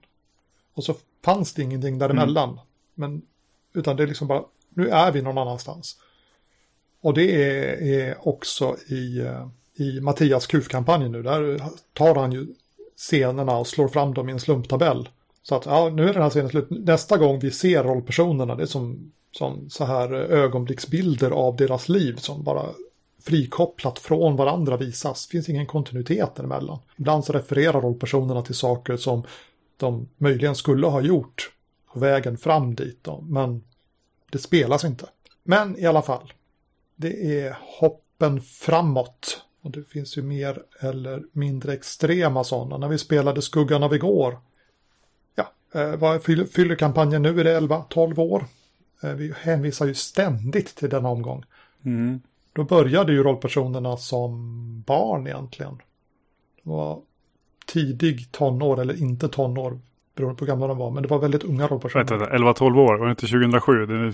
[0.73, 2.49] Och så fanns det ingenting däremellan.
[2.49, 2.63] Mm.
[2.93, 3.21] Men,
[3.73, 5.99] utan det är liksom bara, nu är vi någon annanstans.
[7.01, 9.29] Och det är, är också i,
[9.75, 11.23] i Mattias KUF-kampanj nu.
[11.23, 11.61] Där
[11.93, 12.47] tar han ju
[12.97, 15.09] scenerna och slår fram dem i en slumptabell.
[15.43, 16.67] Så att ja, nu är den här scenen slut.
[16.69, 22.15] Nästa gång vi ser rollpersonerna, det är som, som så här ögonblicksbilder av deras liv
[22.15, 22.65] som bara
[23.21, 25.27] frikopplat från varandra visas.
[25.27, 26.79] Det finns ingen kontinuitet däremellan.
[26.97, 29.23] Ibland så refererar rollpersonerna till saker som
[29.77, 31.51] de möjligen skulle ha gjort
[31.93, 33.63] på vägen fram dit då, men
[34.31, 35.09] det spelas inte.
[35.43, 36.33] Men i alla fall,
[36.95, 39.41] det är hoppen framåt.
[39.61, 42.77] Och det finns ju mer eller mindre extrema sådana.
[42.77, 44.39] När vi spelade Skuggan av igår.
[45.73, 47.39] Eh, vad fyller kampanjen nu?
[47.39, 48.45] Är det 11-12 år?
[49.03, 51.45] Eh, vi hänvisar ju ständigt till denna omgång.
[51.85, 52.21] Mm.
[52.53, 54.33] Då började ju rollpersonerna som
[54.87, 55.77] barn egentligen.
[56.63, 57.01] Det var
[57.65, 59.79] tidig tonår eller inte tonår
[60.15, 60.91] beroende på hur gamla de var.
[60.91, 62.05] Men det var väldigt unga rollpersoner.
[62.05, 63.85] Vänta, 11-12 år, var det inte 2007?
[63.85, 64.13] Det är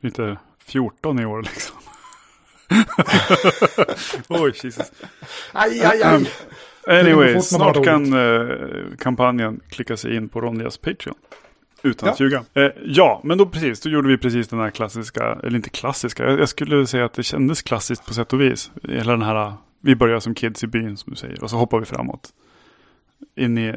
[0.00, 1.76] inte 14 i år liksom.
[4.28, 4.92] Oj, Jesus.
[5.52, 6.30] Aj, aj, aj.
[6.88, 11.16] Anyway, snart kan uh, kampanjen klicka sig in på Ronjas Patreon.
[11.82, 12.44] Utan att ljuga.
[12.54, 16.24] Eh, ja, men då precis, då gjorde vi precis den här klassiska, eller inte klassiska,
[16.24, 18.70] jag, jag, skulle säga att det kändes klassiskt på sätt och vis.
[18.82, 21.78] Hela den här, vi börjar som kids i byn som du säger, och så hoppar
[21.78, 22.28] vi framåt.
[23.36, 23.74] In i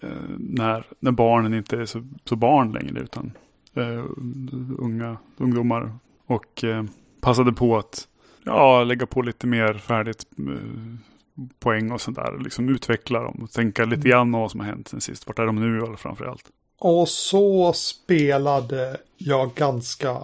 [0.00, 3.32] Eh, när, när barnen inte är så, så barn längre utan
[3.76, 4.04] uh,
[4.78, 5.92] unga ungdomar.
[6.26, 6.84] Och uh,
[7.20, 8.08] passade på att
[8.44, 10.96] ja, lägga på lite mer färdigt uh,
[11.58, 12.38] poäng och sånt där.
[12.44, 14.10] Liksom utveckla dem och tänka lite mm.
[14.10, 15.26] grann om vad som har hänt sen sist.
[15.26, 16.44] Vart är de nu framför allt?
[16.78, 20.18] Och så spelade jag ganska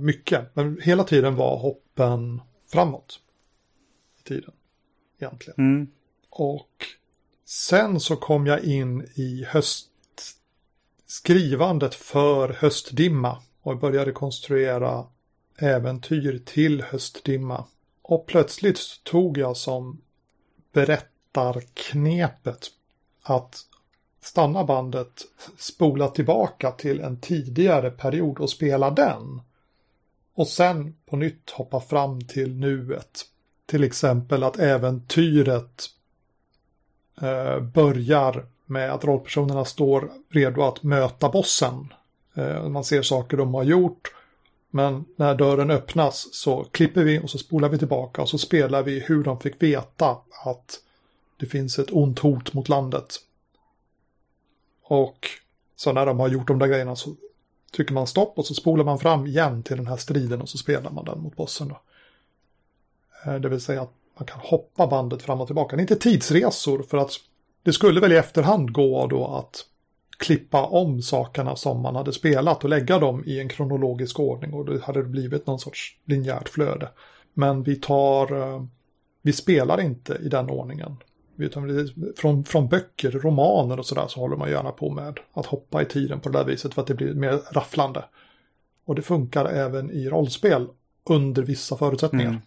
[0.00, 0.56] mycket.
[0.56, 2.40] Men hela tiden var hoppen
[2.72, 3.20] framåt.
[4.20, 4.52] I tiden.
[5.20, 5.54] Egentligen.
[5.58, 5.86] Mm.
[6.30, 6.86] Och
[7.48, 15.06] Sen så kom jag in i höstskrivandet för höstdimma och började konstruera
[15.58, 17.64] äventyr till höstdimma.
[18.02, 20.00] Och plötsligt tog jag som
[20.76, 22.66] berättarknepet
[23.22, 23.60] att
[24.20, 25.22] stanna bandet,
[25.58, 29.40] spola tillbaka till en tidigare period och spela den.
[30.34, 33.22] Och sen på nytt hoppa fram till nuet.
[33.66, 35.86] Till exempel att äventyret
[37.20, 41.92] eh, börjar med att rollpersonerna står redo att möta bossen.
[42.34, 44.14] Eh, man ser saker de har gjort.
[44.76, 48.82] Men när dörren öppnas så klipper vi och så spolar vi tillbaka och så spelar
[48.82, 50.80] vi hur de fick veta att
[51.36, 53.14] det finns ett ont hot mot landet.
[54.82, 55.28] Och
[55.76, 57.14] så när de har gjort de där grejerna så
[57.76, 60.58] trycker man stopp och så spolar man fram igen till den här striden och så
[60.58, 61.68] spelar man den mot bossen.
[61.68, 61.80] Då.
[63.24, 65.76] Eh, det vill säga att man kan hoppa bandet fram och tillbaka.
[65.76, 67.12] Det är inte tidsresor för att
[67.62, 69.64] det skulle väl i efterhand gå då att
[70.16, 74.64] klippa om sakerna som man hade spelat och lägga dem i en kronologisk ordning och
[74.64, 76.88] då hade det blivit någon sorts linjärt flöde.
[77.34, 78.64] Men vi tar, eh,
[79.22, 80.96] vi spelar inte i den ordningen.
[81.36, 85.82] Utan från, från böcker, romaner och sådär så håller man gärna på med att hoppa
[85.82, 88.04] i tiden på det där viset för att det blir mer rafflande.
[88.84, 90.66] Och det funkar även i rollspel
[91.10, 92.30] under vissa förutsättningar.
[92.30, 92.40] Mm.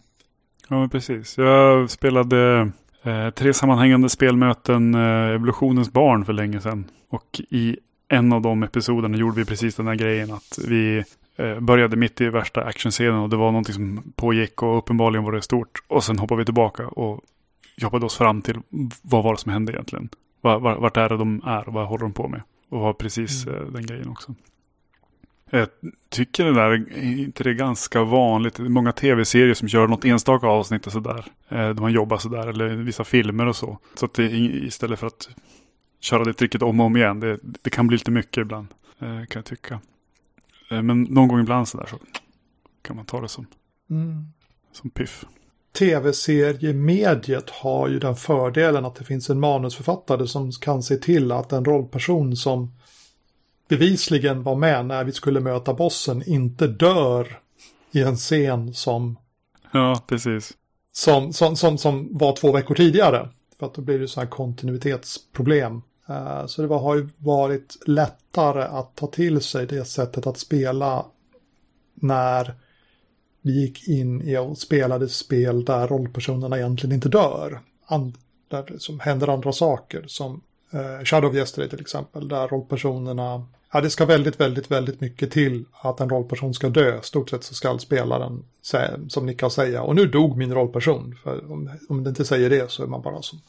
[0.70, 1.38] Ja, men precis.
[1.38, 2.72] Jag spelade
[3.04, 6.86] eh, tre sammanhängande spelmöten eh, Evolutionens barn för länge sedan.
[7.10, 11.04] Och i en av de episoderna gjorde vi precis den här grejen att vi
[11.38, 15.32] eh, började mitt i värsta actionscenen och det var någonting som pågick och uppenbarligen var
[15.32, 15.84] det stort.
[15.88, 17.22] Och sen hoppade vi tillbaka och
[17.78, 18.60] jobbade oss fram till
[19.02, 20.10] vad var det som hände egentligen.
[20.42, 22.42] Vart är det de är och vad håller de på med.
[22.70, 23.74] Och var precis mm.
[23.74, 24.36] Den grejen också.
[25.52, 25.68] Jag
[26.10, 28.56] tycker det där, är inte det är ganska vanligt?
[28.56, 31.26] Det är många tv-serier som kör något enstaka avsnitt och sådär.
[31.50, 33.78] Eh, där man jobbar sådär, eller vissa filmer och så.
[33.96, 35.30] Så att det istället för att
[36.00, 38.68] köra det tricket om och om igen, det, det kan bli lite mycket ibland.
[39.00, 39.80] Eh, kan jag tycka.
[40.70, 42.00] Men någon gång ibland sådär så
[42.82, 43.46] kan man ta det som,
[43.90, 44.26] mm.
[44.72, 45.26] som piff
[45.80, 51.52] tv-seriemediet har ju den fördelen att det finns en manusförfattare som kan se till att
[51.52, 52.72] en rollperson som
[53.70, 57.40] bevisligen var med när vi skulle möta bossen inte dör
[57.92, 59.18] i en scen som...
[59.72, 60.54] Ja, precis.
[60.92, 63.30] Som, som, som, som var två veckor tidigare.
[63.60, 65.82] För att då blir det så här kontinuitetsproblem.
[66.10, 70.38] Uh, så det var, har ju varit lättare att ta till sig det sättet att
[70.38, 71.06] spela
[71.94, 72.56] när
[73.42, 77.60] vi gick in i och spelade spel där rollpersonerna egentligen inte dör.
[77.86, 82.28] And, där som händer andra saker som eh, Shadow of Yesterday till exempel.
[82.28, 87.02] Där rollpersonerna, ja det ska väldigt, väldigt, väldigt mycket till att en rollperson ska dö.
[87.02, 88.44] Stort sett så ska spelaren
[89.08, 91.16] som Nicka säga och nu dog min rollperson.
[91.24, 93.40] För om, om det inte säger det så är man bara som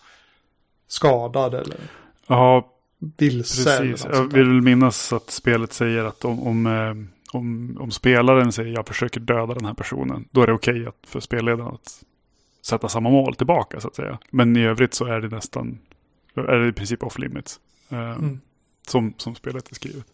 [0.88, 1.76] skadad eller
[2.26, 3.78] ja, vilse.
[3.78, 8.72] Precis, jag vill minnas att spelet säger att om, om eh om, om spelaren säger
[8.72, 12.04] jag försöker döda den här personen, då är det okej okay för spelledaren att
[12.62, 14.18] sätta samma mål tillbaka så att säga.
[14.30, 15.78] Men i övrigt så är det nästan,
[16.34, 17.60] är det i princip off limits.
[17.88, 18.40] Eh, mm
[18.90, 20.04] som, som spelet är skrivet.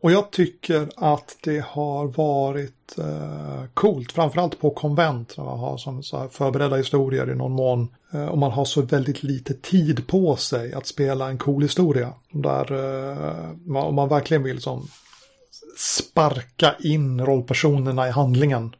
[0.00, 5.76] Och jag tycker att det har varit eh, coolt, framförallt på konvent när man har
[5.76, 7.88] som så här förberedda historier i någon mån.
[8.12, 12.12] Eh, och man har så väldigt lite tid på sig att spela en cool historia.
[12.30, 14.88] Där eh, om man verkligen vill som
[15.76, 18.74] sparka in rollpersonerna i handlingen.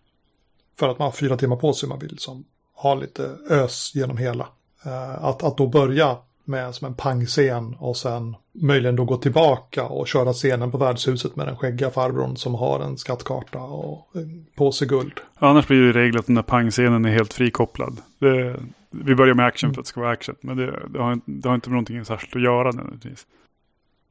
[0.79, 4.17] För att man har fyra timmar på sig man vill som ha lite ös genom
[4.17, 4.49] hela.
[4.85, 9.85] Eh, att, att då börja med som en pangscen och sen möjligen då gå tillbaka
[9.85, 14.13] och köra scenen på värdshuset med den skäggiga farbrorn som har en skattkarta och
[14.57, 15.13] på sig guld.
[15.35, 18.01] Annars blir det regel att den där pangscenen är helt frikopplad.
[18.19, 18.57] Det,
[18.91, 21.49] vi börjar med action för att det ska vara action, men det, det, har, det
[21.49, 23.27] har inte med någonting särskilt att göra nödvändigtvis.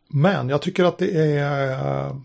[0.08, 2.16] Men jag tycker att det är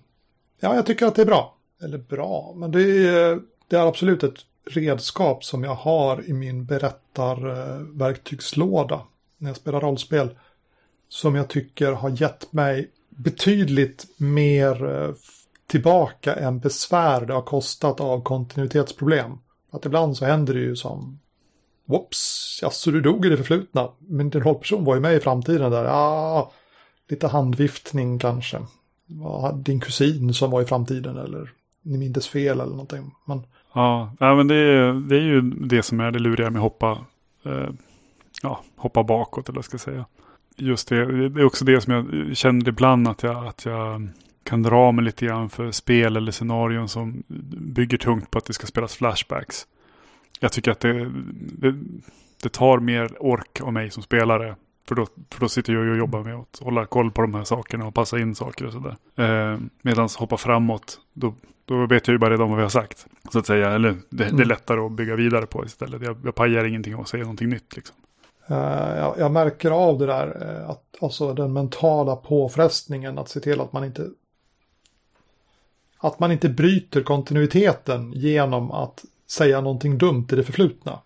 [0.60, 1.56] Ja, jag tycker att det är bra.
[1.82, 6.64] Eller bra, men det är, det är absolut ett redskap som jag har i min
[6.64, 9.00] berättarverktygslåda
[9.38, 10.28] när jag spelar rollspel.
[11.12, 15.10] Som jag tycker har gett mig betydligt mer eh,
[15.66, 19.32] tillbaka än besvär det har kostat av kontinuitetsproblem.
[19.70, 21.18] Att ibland så händer det ju som
[21.84, 23.88] Whoops, alltså du dog i det förflutna.
[23.98, 25.84] Men din rollperson var ju med i framtiden där.
[25.84, 26.52] Ja,
[27.08, 28.58] lite handviftning kanske
[29.54, 31.50] din kusin som var i framtiden eller
[31.82, 33.14] ni mindes fel eller någonting.
[33.24, 33.42] Men...
[33.72, 36.62] Ja, ja men det är, det är ju det som är det luriga med att
[36.62, 36.98] hoppa,
[37.44, 37.68] eh,
[38.42, 40.04] ja, hoppa bakåt eller vad ska jag säga.
[40.60, 44.08] Just det, det är också det som jag känner ibland att jag, att jag
[44.44, 47.22] kan dra mig lite grann för spel eller scenarion som
[47.58, 49.66] bygger tungt på att det ska spelas flashbacks.
[50.40, 51.10] Jag tycker att det,
[51.58, 51.74] det,
[52.42, 54.56] det tar mer ork av mig som spelare
[54.88, 57.44] för då, för då sitter jag och jobbar med att hålla koll på de här
[57.44, 58.96] sakerna och passa in saker och sådär.
[59.16, 63.06] Eh, Medan hoppa framåt, då, då vet jag ju bara redan vad vi har sagt.
[63.32, 64.36] Så att säga, eller det, mm.
[64.36, 66.02] det är lättare att bygga vidare på istället.
[66.02, 67.96] Jag, jag pajar ingenting och säger någonting nytt liksom.
[68.50, 68.56] Uh,
[68.96, 73.60] jag, jag, märker av det där, uh, att, alltså den mentala påfrestningen att se till
[73.60, 74.10] att man inte
[76.00, 80.98] att man inte bryter kontinuiteten genom att säga någonting dumt i det förflutna.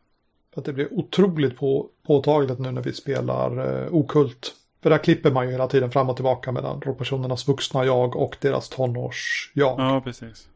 [0.54, 4.54] För att det blir otroligt på, påtagligt nu när vi spelar eh, okult.
[4.82, 8.36] För där klipper man ju hela tiden fram och tillbaka mellan rollpersonernas vuxna jag och
[8.40, 9.80] deras tonårs-jag.
[9.80, 10.48] Ja, precis.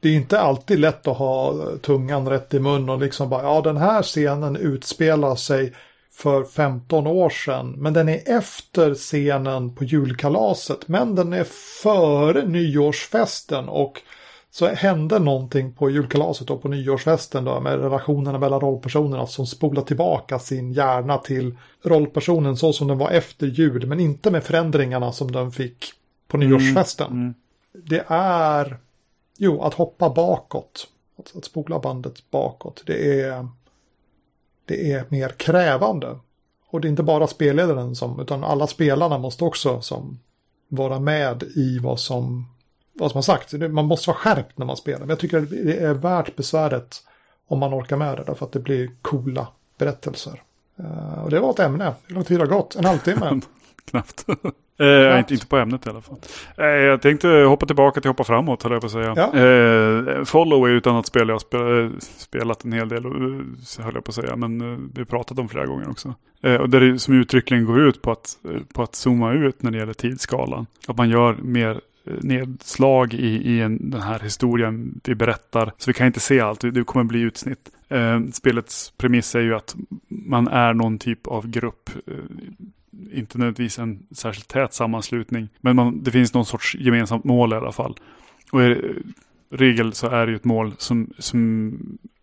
[0.00, 3.60] det är inte alltid lätt att ha tungan rätt i mun och liksom bara, ja
[3.60, 5.74] den här scenen utspelar sig
[6.18, 7.74] för 15 år sedan.
[7.78, 10.88] Men den är efter scenen på julkalaset.
[10.88, 11.44] Men den är
[11.82, 14.02] före nyårsfesten och
[14.50, 19.82] så hände någonting på julkalaset och på nyårsfesten då med relationerna mellan rollpersonerna som spolar
[19.82, 25.12] tillbaka sin hjärna till rollpersonen så som den var efter jul men inte med förändringarna
[25.12, 25.92] som den fick
[26.28, 27.06] på mm, nyårsfesten.
[27.06, 27.34] Mm, mm.
[27.72, 28.78] Det är
[29.36, 32.82] jo att hoppa bakåt, att, att spola bandet bakåt.
[32.86, 33.48] Det är
[34.68, 36.18] det är mer krävande.
[36.70, 40.18] Och det är inte bara spelledaren som, utan alla spelarna måste också som
[40.68, 42.46] vara med i vad som,
[42.92, 43.52] vad som har sagts.
[43.52, 45.00] Man måste vara skärpt när man spelar.
[45.00, 46.96] Men jag tycker att det är värt besväret
[47.46, 48.24] om man orkar med det.
[48.26, 49.46] Därför att det blir coola
[49.78, 50.42] berättelser.
[50.80, 51.94] Uh, och det var ett ämne.
[52.06, 52.76] Hur lång tid har gått?
[52.76, 53.40] En halvtimme?
[53.84, 54.26] Knappt.
[54.78, 56.18] Eh, inte, inte på ämnet i alla fall.
[56.56, 59.14] Eh, jag tänkte hoppa tillbaka till hoppa framåt, höll jag på att säga.
[59.16, 59.38] Ja.
[59.38, 63.94] Eh, follow är ett annat spel jag har spel, spelat en hel del, eh, höll
[63.94, 64.36] jag på att säga.
[64.36, 66.14] Men eh, vi har pratat om flera gånger också.
[66.42, 68.36] Eh, och där det som uttryckligen går ut på att,
[68.74, 70.66] på att zooma ut när det gäller tidsskalan.
[70.88, 75.72] Att man gör mer nedslag i, i en, den här historien vi berättar.
[75.78, 77.70] Så vi kan inte se allt, det kommer bli utsnitt.
[77.88, 79.76] Eh, spelets premiss är ju att
[80.08, 81.90] man är någon typ av grupp.
[82.06, 82.14] Eh,
[83.12, 85.48] inte nödvändigtvis en särskilt tät sammanslutning.
[85.60, 87.96] Men man, det finns någon sorts gemensamt mål i alla fall.
[88.52, 88.94] Och i
[89.50, 91.72] regel så är det ju ett mål som, som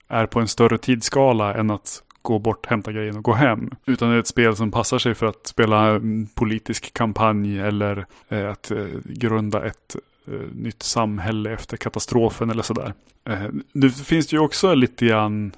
[0.07, 3.71] är på en större tidsskala än att gå bort, hämta grejen och gå hem.
[3.85, 8.05] Utan det är ett spel som passar sig för att spela en politisk kampanj eller
[8.29, 9.95] eh, att eh, grunda ett
[10.27, 12.93] eh, nytt samhälle efter katastrofen eller sådär.
[13.29, 15.51] Eh, det finns ju också lite grann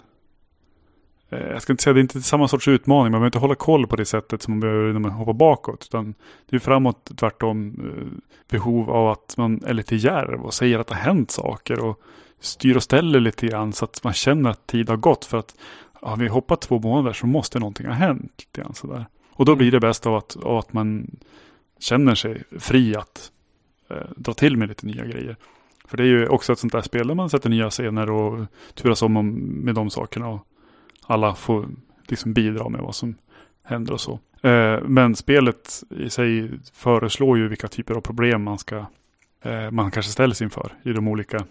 [1.29, 3.55] jag ska inte säga att det är inte samma sorts utmaning, man behöver inte hålla
[3.55, 5.85] koll på det sättet som man behöver när man hoppar bakåt.
[5.89, 6.13] Utan
[6.49, 8.07] det är framåt tvärtom eh,
[8.49, 11.79] behov av att man är lite järv och säger att det har hänt saker.
[11.79, 12.01] Och
[12.39, 15.25] styr och ställer lite grann så att man känner att tid har gått.
[15.25, 15.55] För att
[15.93, 18.33] har vi hoppat två månader så måste någonting ha hänt.
[18.37, 19.05] Lite grann sådär.
[19.29, 21.17] Och då blir det bäst av att, av att man
[21.79, 23.31] känner sig fri att
[23.89, 25.35] eh, dra till med lite nya grejer.
[25.85, 28.45] För det är ju också ett sånt där spel där man sätter nya scener och
[28.73, 30.27] turas om med de sakerna.
[30.27, 30.47] Och
[31.07, 31.65] alla får
[32.07, 33.15] liksom bidra med vad som
[33.63, 34.19] händer och så.
[34.41, 38.85] Eh, men spelet i sig föreslår ju vilka typer av problem man ska
[39.41, 41.45] eh, man kanske ställs inför i de olika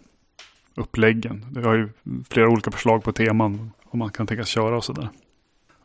[0.75, 1.45] uppläggen.
[1.51, 1.88] Det har ju
[2.29, 5.09] flera olika förslag på teman om man kan tänkas köra och sådär.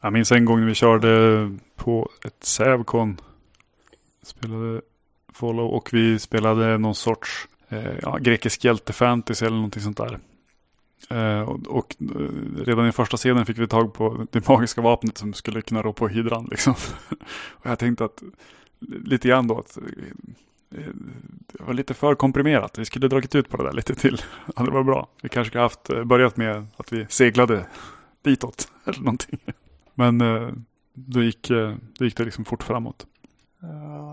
[0.02, 3.18] Jag minns en gång när vi körde på ett Sävcon.
[4.24, 4.82] Spelade
[5.34, 10.20] Follow och vi spelade någon sorts eh, ja, grekisk hjältefantasy eller någonting sånt där.
[11.10, 15.18] Eh, och, och, eh, redan i första scenen fick vi tag på det magiska vapnet
[15.18, 16.48] som skulle kunna rå på hydran.
[16.52, 16.74] Liksom.
[17.52, 18.24] och jag tänkte att
[18.80, 19.84] lite grann då att eh,
[21.48, 22.78] det var lite för komprimerat.
[22.78, 24.22] Vi skulle dragit ut på det där lite till.
[24.56, 25.08] Ja, det var bra.
[25.22, 27.66] Vi kanske skulle haft eh, börjat med att vi seglade
[28.22, 29.40] ditåt eller någonting.
[29.94, 30.18] Men
[30.94, 31.52] då gick,
[31.98, 33.06] då gick det liksom fort framåt.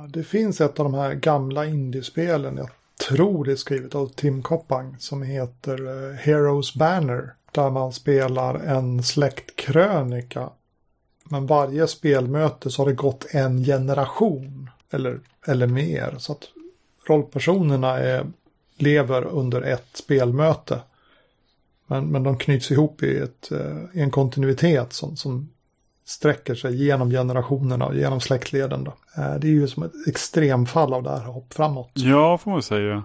[0.08, 2.56] Det finns ett av de här gamla indiespelen.
[2.56, 7.34] Jag tror det är skrivet av Tim Koppang som heter eh, Heroes Banner.
[7.52, 10.50] Där man spelar en släktkrönika.
[11.24, 14.70] Men varje spelmöte så har det gått en generation.
[14.90, 16.14] Eller, eller mer.
[16.18, 16.44] Så att
[17.06, 18.26] rollpersonerna är,
[18.76, 20.80] lever under ett spelmöte.
[21.86, 25.48] Men, men de knyts ihop i, ett, eh, i en kontinuitet som, som
[26.08, 28.84] sträcker sig genom generationerna och genom släktleden.
[28.84, 28.90] Då.
[29.22, 31.90] Eh, det är ju som ett extremfall av det här hopp framåt.
[31.94, 33.02] Ja, får man säga.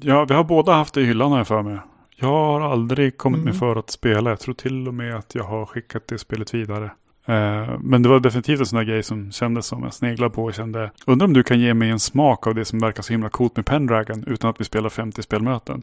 [0.00, 1.78] Ja, vi har båda haft det i hyllan har jag för mig.
[2.16, 3.50] Jag har aldrig kommit mm.
[3.50, 4.30] mig för att spela.
[4.30, 6.84] Jag tror till och med att jag har skickat det spelet vidare.
[7.26, 10.44] Eh, men det var definitivt en sån där grej som kändes som jag sneglade på
[10.44, 10.90] och kände.
[11.06, 13.56] Undrar om du kan ge mig en smak av det som verkar så himla coolt
[13.56, 15.82] med Pendragon utan att vi spelar 50 spelmöten.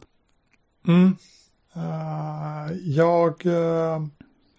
[0.86, 1.16] Mm.
[1.76, 4.06] Uh, jag uh,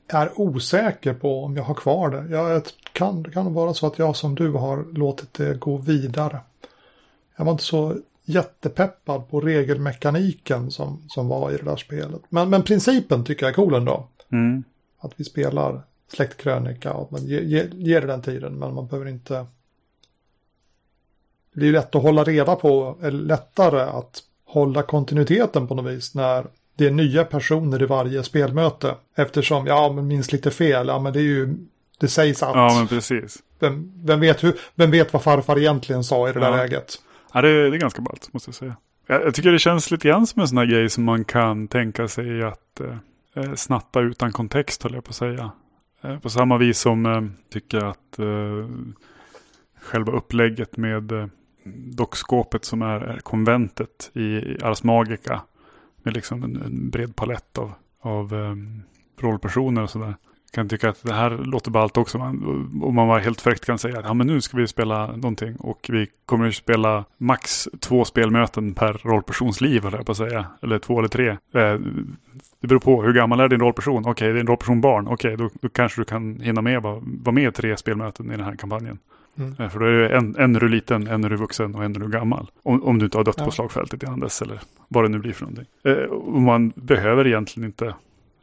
[0.08, 2.36] är osäker på om jag har kvar det.
[2.36, 6.40] Jag kan, det kan vara så att jag som du har låtit det gå vidare.
[7.36, 12.22] Jag var inte så jättepeppad på regelmekaniken som, som var i det där spelet.
[12.30, 14.08] Men, men principen tycker jag är cool ändå.
[14.32, 14.64] Mm.
[15.00, 19.10] Att vi spelar släktkrönika och man ger, ger, ger det den tiden men man behöver
[19.10, 19.46] inte...
[21.54, 26.16] Det blir lätt att hålla reda på, eller lättare att hålla kontinuiteten på något vis
[26.16, 28.96] när det är nya personer i varje spelmöte.
[29.16, 31.56] Eftersom, ja men minns lite fel, ja men det är ju,
[32.00, 32.56] det sägs att.
[32.56, 33.38] Ja men precis.
[33.60, 36.50] Vem, vem, vet, hur, vem vet vad farfar egentligen sa i det ja.
[36.50, 36.96] där läget?
[37.34, 38.76] Ja det är, det är ganska ballt måste jag säga.
[39.08, 41.68] Jag, jag, tycker det känns lite grann som en sån här grej som man kan
[41.68, 45.52] tänka sig att eh, eh snatta utan kontext höll jag på att säga.
[46.04, 47.22] Eh, på samma vis som eh,
[47.54, 48.70] tycker att eh,
[49.82, 51.28] själva upplägget med eh,
[51.96, 55.42] dockskåpet som är, är konventet i Ars Magica
[56.04, 58.84] med liksom en, en bred palett av, av um,
[59.20, 60.16] rollpersoner och sådär.
[60.54, 62.18] Kan tycka att det här låter ballt också.
[62.18, 65.08] Man, om man var helt fräckt kan säga att ja, men nu ska vi spela
[65.08, 70.18] någonting och vi kommer att spela max två spelmöten per rollpersons liv, eller på att
[70.18, 70.46] säga.
[70.62, 71.30] Eller två eller tre.
[71.30, 71.80] Eh,
[72.60, 74.00] det beror på hur gammal är din rollperson.
[74.00, 75.08] Okej, okay, det är en rollperson barn.
[75.08, 78.38] Okej, okay, då, då, kanske du kan hinna med vara var med tre spelmöten i
[78.38, 79.00] den här kampanjen.
[79.38, 79.56] Mm.
[79.60, 81.84] Eh, för då är det en, en är du liten, en är du vuxen och
[81.84, 82.52] en är du gammal.
[82.64, 83.46] Om, om du inte har dött ja.
[83.46, 85.66] på slagfältet innan dess eller vad det nu blir för någonting.
[85.84, 87.94] Eh, och man behöver egentligen inte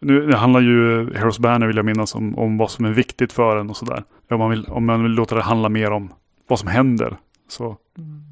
[0.00, 3.32] nu det handlar ju Heroes Banner vill jag minnas om, om vad som är viktigt
[3.32, 4.04] för en och sådär.
[4.28, 6.12] Om man, vill, om man vill låta det handla mer om
[6.46, 7.16] vad som händer
[7.48, 8.22] så mm.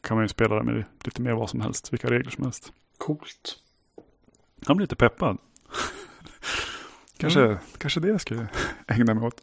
[0.00, 2.72] kan man ju spela det med lite mer vad som helst, vilka regler som helst.
[2.98, 3.58] Coolt.
[4.66, 5.38] Han blir lite peppad.
[7.16, 7.58] kanske, mm.
[7.78, 8.46] kanske det jag ska
[8.86, 9.42] ägna mig åt.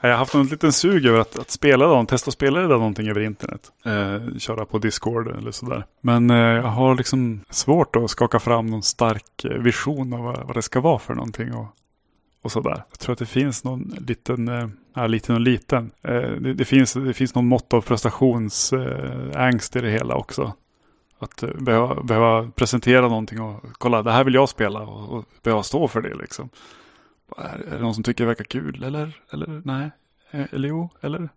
[0.00, 2.68] Jag har haft en liten sug över att, att spela dem, testa att spela det
[2.68, 3.72] där någonting över internet.
[3.84, 5.86] Eh, köra på Discord eller sådär.
[6.00, 10.46] Men eh, jag har liksom svårt att skaka fram någon stark eh, vision av vad,
[10.46, 11.54] vad det ska vara för någonting.
[11.54, 11.66] Och,
[12.42, 12.84] och sådär.
[12.90, 14.48] Jag tror att det finns någon liten,
[14.96, 15.90] äh, liten och liten.
[16.02, 20.52] Eh, det, det, finns, det finns någon mått av prestationsängst eh, i det hela också.
[21.18, 25.24] Att eh, behöva, behöva, presentera någonting och kolla, det här vill jag spela och, och
[25.42, 26.48] behöva stå för det liksom.
[27.36, 29.90] Är, är det någon som tycker det verkar kul eller, eller nej,
[30.30, 31.18] eh, eller jo, eller?
[31.18, 31.28] Mm.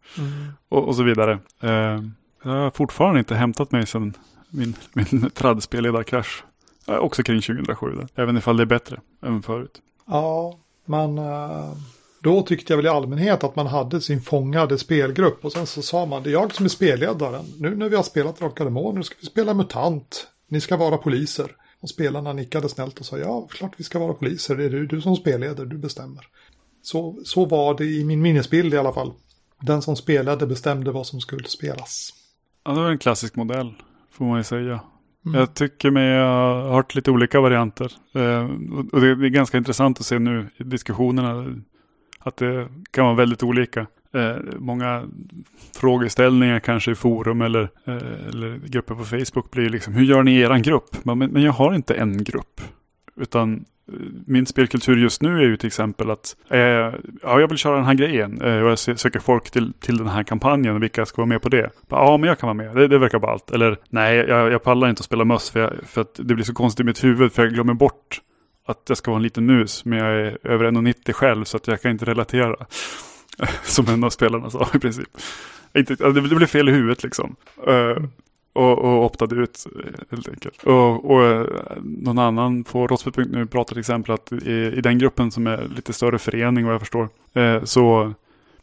[0.70, 1.40] Och, och, så vidare.
[1.62, 2.02] Eh,
[2.44, 4.14] jag har fortfarande inte hämtat mig sedan
[4.50, 6.44] min, min traddspelledarkrasch.
[6.88, 8.08] Eh, också kring 2007, där.
[8.16, 9.82] även ifall det är bättre än förut.
[10.06, 11.74] Ja, men uh,
[12.22, 15.82] då tyckte jag väl i allmänhet att man hade sin fångade spelgrupp och sen så
[15.82, 17.46] sa man det är jag som är spelledaren.
[17.60, 20.28] Nu när vi har spelat Drakar nu ska vi spela MUTANT.
[20.48, 21.52] Ni ska vara poliser.
[21.80, 24.86] Och spelarna nickade snällt och sa ja, klart vi ska vara poliser, det är du,
[24.86, 26.28] du som spelleder, du bestämmer.
[26.82, 29.14] Så, så var det i min minnesbild i alla fall.
[29.62, 32.14] Den som spelade bestämde vad som skulle spelas.
[32.64, 33.74] Ja, det var en klassisk modell,
[34.12, 34.80] får man ju säga.
[35.26, 35.40] Mm.
[35.40, 37.92] Jag tycker mig ha hört lite olika varianter.
[38.14, 38.44] Eh,
[38.92, 41.56] och det är ganska intressant att se nu i diskussionerna
[42.20, 45.04] att det kan vara väldigt olika eh, många
[45.76, 50.32] frågeställningar kanske i forum eller, eh, eller grupper på Facebook blir liksom hur gör ni
[50.32, 51.06] i er grupp?
[51.06, 52.62] Men, men jag har inte en grupp.
[53.16, 53.94] Utan eh,
[54.26, 57.86] min spelkultur just nu är ju till exempel att eh, ja, jag vill köra den
[57.86, 61.22] här grejen eh, och jag söker folk till, till den här kampanjen och vilka ska
[61.22, 61.70] vara med på det.
[61.90, 63.42] Ja, men jag kan vara med, det, det verkar ballt.
[63.42, 63.52] allt.
[63.52, 66.46] Eller nej, jag, jag pallar inte att spela möss för, jag, för att det blir
[66.46, 68.22] så konstigt i mitt huvud för jag glömmer bort
[68.68, 71.68] att jag ska vara en liten mus men jag är över 1,90 själv så att
[71.68, 72.56] jag kan inte relatera.
[73.64, 75.08] Som en av spelarna sa i princip.
[75.74, 77.36] Inte, det blev fel i huvudet liksom.
[77.68, 78.06] Uh,
[78.54, 79.66] och, och optade ut
[80.12, 80.64] helt enkelt.
[80.64, 81.46] Och, och uh,
[81.84, 85.94] någon annan på Rollspel.nu pratar till exempel att i, i, den gruppen som är lite
[85.94, 87.10] större förening vad jag förstår.
[87.66, 88.14] Så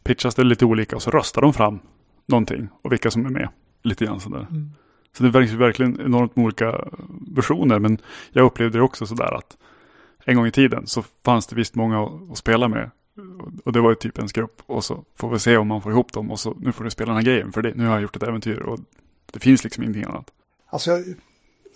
[0.03, 1.79] pitchas det lite olika och så röstar de fram
[2.25, 3.49] någonting och vilka som är med.
[3.83, 4.47] Lite grann sådär.
[4.51, 4.71] Mm.
[5.17, 6.85] Så det är verkligen enormt med olika
[7.35, 7.79] versioner.
[7.79, 7.97] Men
[8.31, 9.57] jag upplevde det också sådär att
[10.25, 12.91] en gång i tiden så fanns det visst många att spela med.
[13.63, 14.61] Och det var ju typ ens grupp.
[14.65, 16.31] Och så får vi se om man får ihop dem.
[16.31, 17.51] Och så nu får du spela den här grejen.
[17.51, 18.59] För det, nu har jag gjort ett äventyr.
[18.59, 18.79] Och
[19.31, 20.31] det finns liksom ingenting annat.
[20.65, 21.01] Alltså jag,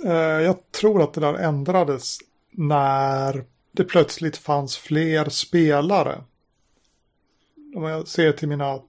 [0.06, 2.18] eh, jag tror att det där ändrades
[2.52, 6.24] när det plötsligt fanns fler spelare.
[7.76, 8.80] Om jag ser till mina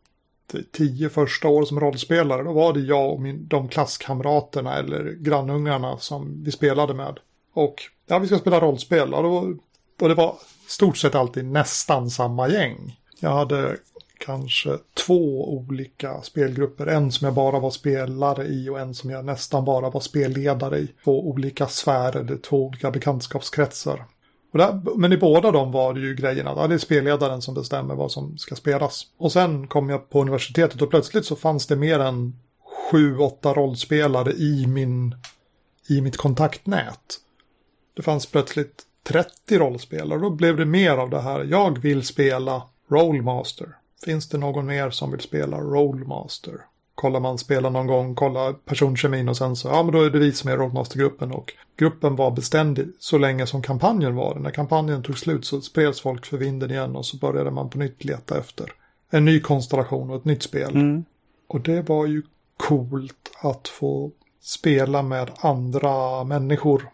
[0.73, 2.43] tio första år som rollspelare.
[2.43, 7.19] Då var det jag och min, de klasskamraterna eller grannungarna som vi spelade med.
[7.53, 9.15] Och ja, vi ska spela rollspel.
[9.15, 9.55] Och, då,
[10.01, 10.37] och det var
[10.67, 13.01] stort sett alltid nästan samma gäng.
[13.21, 13.77] Jag hade
[14.19, 16.87] kanske två olika spelgrupper.
[16.87, 20.79] En som jag bara var spelare i och en som jag nästan bara var spelledare
[20.79, 20.89] i.
[21.05, 24.05] Två olika sfärer, två olika bekantskapskretsar.
[24.53, 27.55] Där, men i båda dem var det ju grejen att ja, det är spelledaren som
[27.55, 29.07] bestämmer vad som ska spelas.
[29.19, 32.37] Och sen kom jag på universitetet och plötsligt så fanns det mer än
[32.91, 35.15] sju, åtta rollspelare i, min,
[35.89, 37.19] i mitt kontaktnät.
[37.97, 40.19] Det fanns plötsligt 30 rollspelare.
[40.19, 41.45] Då blev det mer av det här.
[41.45, 43.69] Jag vill spela Rollmaster.
[44.05, 46.55] Finns det någon mer som vill spela Rollmaster?
[46.95, 50.19] Kollar man spela någon gång, kollar personkemin och sen så, ja men då är det
[50.19, 54.35] vi som är Rollmastergruppen och gruppen var beständig så länge som kampanjen var.
[54.35, 57.79] När kampanjen tog slut så spreds folk för vinden igen och så började man på
[57.79, 58.73] nytt leta efter
[59.11, 60.71] en ny konstellation och ett nytt spel.
[60.71, 61.05] Mm.
[61.47, 62.23] Och det var ju
[62.57, 66.91] coolt att få spela med andra människor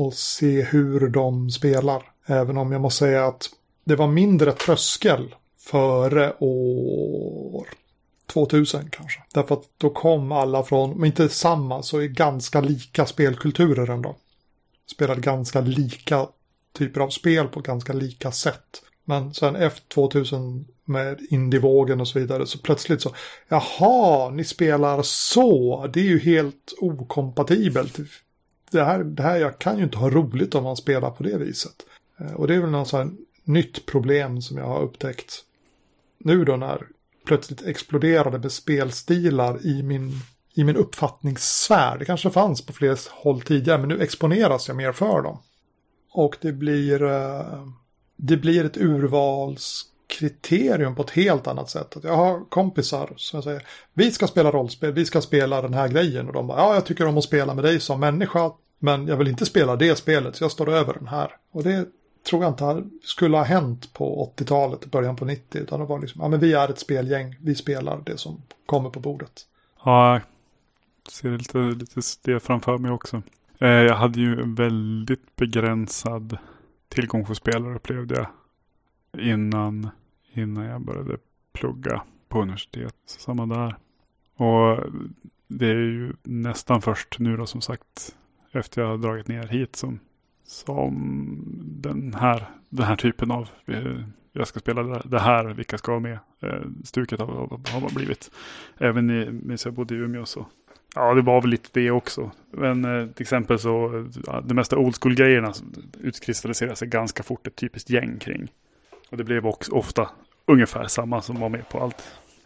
[0.00, 2.02] och se hur de spelar.
[2.26, 3.50] Även om jag måste säga att
[3.84, 7.68] det var mindre tröskel före år
[8.26, 9.22] 2000 kanske.
[9.34, 14.16] Därför att då kom alla från, om inte samma, så är ganska lika spelkulturer ändå.
[14.92, 16.26] Spelade ganska lika
[16.72, 18.82] typer av spel på ganska lika sätt.
[19.04, 23.14] Men sen efter 2000 med indievågen och så vidare så plötsligt så,
[23.48, 27.98] jaha, ni spelar så, det är ju helt okompatibelt
[28.70, 31.38] det här, det här, jag kan ju inte ha roligt om man spelar på det
[31.38, 31.74] viset.
[32.18, 32.92] Eh, och det är väl något
[33.44, 35.44] nytt problem som jag har upptäckt
[36.18, 36.86] nu då när
[37.26, 40.12] plötsligt exploderade med spelstilar i min,
[40.54, 41.98] i min uppfattningssfär.
[41.98, 45.38] Det kanske fanns på fler håll tidigare men nu exponeras jag mer för dem.
[46.12, 47.66] Och det blir, eh,
[48.16, 48.76] det blir ett
[50.10, 51.96] kriterium på ett helt annat sätt.
[51.96, 53.62] Att jag har kompisar som säger
[53.94, 56.26] vi ska spela rollspel, vi ska spela den här grejen.
[56.26, 58.52] Och de bara ja, jag tycker om att spela med dig som människa.
[58.78, 61.36] Men jag vill inte spela det spelet så jag står över den här.
[61.52, 61.88] Och det
[62.28, 65.60] tror jag inte skulle ha hänt på 80-talet, början på 90.
[65.60, 68.90] Utan det var liksom, ja men vi är ett spelgäng, vi spelar det som kommer
[68.90, 69.46] på bordet.
[69.84, 70.22] Ja, jag
[71.12, 73.22] ser lite, lite det framför mig också.
[73.58, 76.38] Eh, jag hade ju en väldigt begränsad
[76.88, 78.26] tillgång på spelare upplevde jag.
[79.18, 79.88] Innan,
[80.32, 81.18] innan jag började
[81.52, 82.94] plugga på universitet.
[83.06, 83.76] Samma där.
[84.34, 84.84] Och
[85.48, 88.16] det är ju nästan först nu då som sagt.
[88.52, 90.00] Efter jag har dragit ner hit som
[90.50, 94.02] som den här, den här typen av eh,
[94.32, 96.18] jag ska spela det här, vilka ska vara med.
[96.40, 97.26] Eh, stuket har,
[97.80, 98.30] har blivit.
[98.78, 100.46] Även i, medan jag bodde i Umeå så.
[100.94, 102.30] Ja, det var väl lite det också.
[102.50, 105.52] Men eh, till exempel så, ja, det mesta old school-grejerna
[106.00, 108.52] utkristalliserar sig ganska fort ett typiskt gäng kring.
[109.10, 110.10] Och det blev också ofta
[110.46, 112.02] ungefär samma som var med på allt.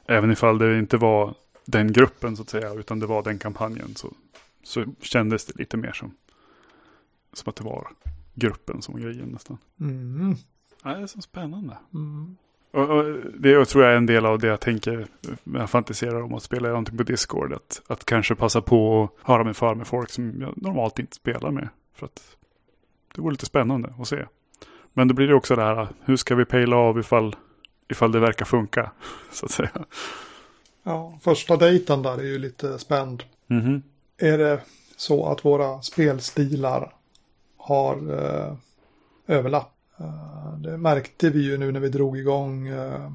[0.07, 1.35] Även ifall det inte var
[1.65, 4.13] den gruppen så att säga, utan det var den kampanjen så,
[4.63, 6.15] så kändes det lite mer som
[7.33, 7.89] som att det var
[8.35, 9.59] gruppen som var grejen nästan.
[9.81, 10.35] Mm.
[10.85, 11.77] Ja, det är så spännande.
[11.95, 12.37] Mm.
[12.71, 13.05] Och, och
[13.39, 15.07] det tror jag är en del av det jag tänker
[15.45, 17.53] när jag fantiserar om att spela någonting på Discord.
[17.53, 21.17] Att, att kanske passa på att höra mig för med folk som jag normalt inte
[21.17, 21.69] spelar med.
[21.95, 22.37] För att
[23.15, 24.25] det vore lite spännande att se.
[24.95, 27.37] Men då blir det också det här, hur ska vi pejla av ifall,
[27.89, 28.91] ifall det verkar funka?
[29.33, 29.71] Så att säga.
[30.83, 33.23] Ja, första dejten där är ju lite spänd.
[33.51, 33.83] Mm -hmm.
[34.19, 34.61] Är det
[34.97, 36.93] så att våra spelstilar
[37.57, 38.55] har eh,
[39.27, 39.75] överlapp.
[39.99, 43.11] Eh, det märkte vi ju nu när vi drog igång eh,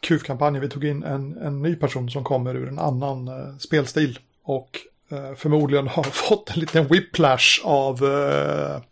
[0.00, 0.62] KUF-kampanjen.
[0.62, 4.18] Vi tog in en, en ny person som kommer ur en annan eh, spelstil.
[4.42, 4.78] Och
[5.10, 8.82] eh, förmodligen har fått en liten whiplash av, eh,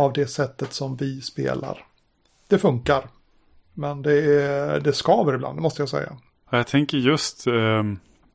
[0.00, 1.86] av det sättet som vi spelar.
[2.48, 3.08] Det funkar.
[3.74, 6.12] Men det, är, det skaver ibland, måste jag säga.
[6.50, 7.82] Jag tänker just eh,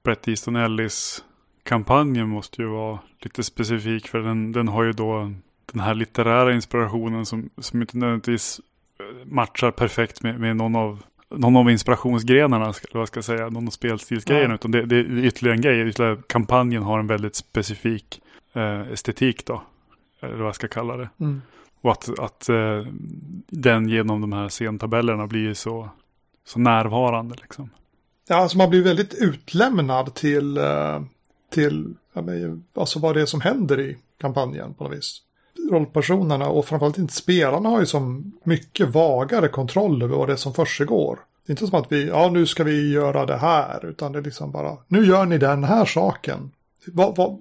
[0.03, 1.23] Brett Easton Ellis
[1.63, 5.31] kampanjen måste ju vara lite specifik för den, den har ju då
[5.71, 8.61] den här litterära inspirationen som, som inte nödvändigtvis
[8.99, 13.49] eh, matchar perfekt med, med någon av någon av inspirationsgrenarna, eller vad ska jag säga,
[13.49, 14.55] någon av spelstilsgrejerna, ja.
[14.55, 15.89] utan det, det, är ytterligare en grej.
[15.89, 18.21] Ytterligare, kampanjen har en väldigt specifik
[18.53, 19.63] eh, estetik då,
[20.19, 21.09] eller vad jag ska kalla det.
[21.19, 21.41] Mm.
[21.81, 22.85] Och att, att eh,
[23.47, 25.89] den genom de här scentabellerna blir så,
[26.45, 27.69] så närvarande liksom.
[28.27, 31.01] Ja, alltså man blir väldigt utlämnad till, eh,
[31.51, 31.95] till
[32.75, 35.21] alltså vad det är som händer i kampanjen på något vis
[35.71, 40.37] rollpersonerna och framförallt inte spelarna har ju som mycket vagare kontroll över vad det är
[40.37, 41.19] som försiggår.
[41.45, 44.19] Det är inte som att vi, ja nu ska vi göra det här, utan det
[44.19, 46.51] är liksom bara, nu gör ni den här saken.
[46.87, 47.39] Vad, vad,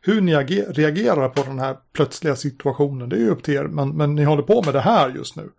[0.00, 3.96] hur ni reagerar på den här plötsliga situationen, det är ju upp till er, men,
[3.96, 5.50] men ni håller på med det här just nu.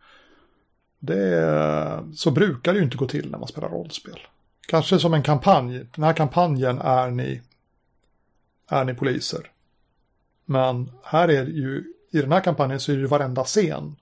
[0.99, 4.19] Det, så brukar det ju inte gå till när man spelar rollspel.
[4.67, 7.41] Kanske som en kampanj, den här kampanjen är ni,
[8.69, 9.51] är ni poliser.
[10.45, 13.95] Men här är det ju, i den här kampanjen så är det ju varenda scen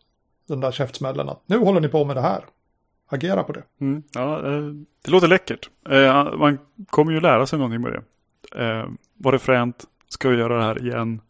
[0.48, 2.46] den där käftsmällen att nu håller ni på med det här.
[3.08, 3.64] Agera på det.
[3.82, 4.74] Mm, ja, eh,
[5.04, 5.70] det låter läckert.
[5.90, 6.58] Eh, man
[6.90, 8.04] kommer ju lära sig någonting med det.
[8.64, 9.86] Eh, var det fränt?
[10.10, 11.22] Ska vi göra det här igen?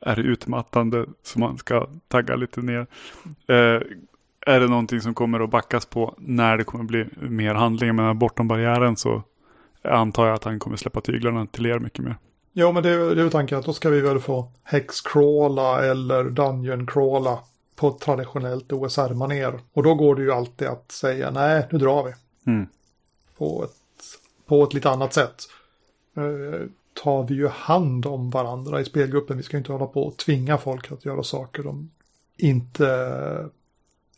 [0.00, 2.86] Är det utmattande så man ska tagga lite ner?
[4.46, 7.96] Är det någonting som kommer att backas på när det kommer bli mer handling?
[7.96, 9.22] Men bortom barriären så
[9.82, 12.16] antar jag att han kommer släppa tyglarna till er mycket mer.
[12.52, 17.38] Jo, men det, är ju tanken att då ska vi väl få hexcrawla eller dungeon-crawla
[17.76, 19.60] på ett traditionellt OSR-maner.
[19.72, 22.12] Och då går det ju alltid att säga nej, nu drar vi.
[22.52, 22.66] Mm.
[23.38, 24.04] På, ett,
[24.46, 25.42] på ett lite annat sätt.
[26.94, 29.36] Tar vi ju hand om varandra i spelgruppen.
[29.36, 31.90] Vi ska inte hålla på och tvinga folk att göra saker de
[32.36, 33.48] inte,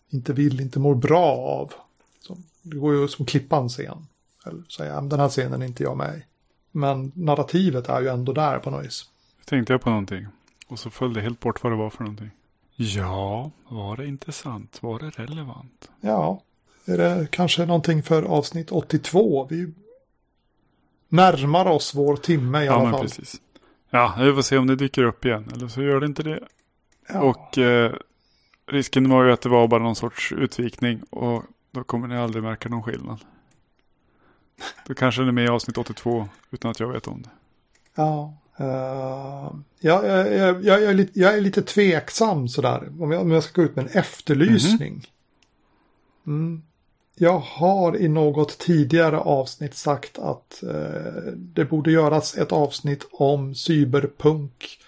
[0.08, 1.72] inte vill, inte mår bra av.
[2.20, 4.06] Så det går ju som att klippa en scen.
[4.46, 6.22] Eller säga, den här scenen är inte jag med i.
[6.70, 9.04] Men narrativet är ju ändå där på något vis.
[9.44, 10.26] Tänkte jag på någonting.
[10.68, 12.30] Och så föll det helt bort vad det var för någonting.
[12.76, 14.82] Ja, var det intressant?
[14.82, 15.90] Var det relevant?
[16.00, 16.42] Ja,
[16.84, 19.46] är det kanske någonting för avsnitt 82?
[19.50, 19.72] Vi
[21.08, 23.02] närmar oss vår timme i ja, alla men fall.
[23.02, 23.40] Precis.
[23.90, 25.50] Ja, vi får se om det dyker upp igen.
[25.54, 26.40] Eller så gör det inte det.
[27.08, 27.20] Ja.
[27.20, 27.92] Och eh,
[28.66, 31.02] risken var ju att det var bara någon sorts utvikning.
[31.10, 33.20] Och då kommer ni aldrig märka någon skillnad.
[34.86, 37.30] Då kanske den är med i avsnitt 82 utan att jag vet om det.
[37.94, 42.92] Ja, Uh, jag, jag, jag, jag, är lite, jag är lite tveksam sådär.
[43.00, 45.06] Om jag, om jag ska gå ut med en efterlysning.
[46.26, 46.62] Mm.
[47.18, 53.54] Jag har i något tidigare avsnitt sagt att uh, det borde göras ett avsnitt om
[53.54, 54.78] Cyberpunk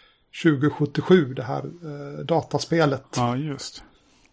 [0.43, 1.35] 2077.
[1.35, 3.05] Det här uh, dataspelet.
[3.17, 3.83] Ja, just.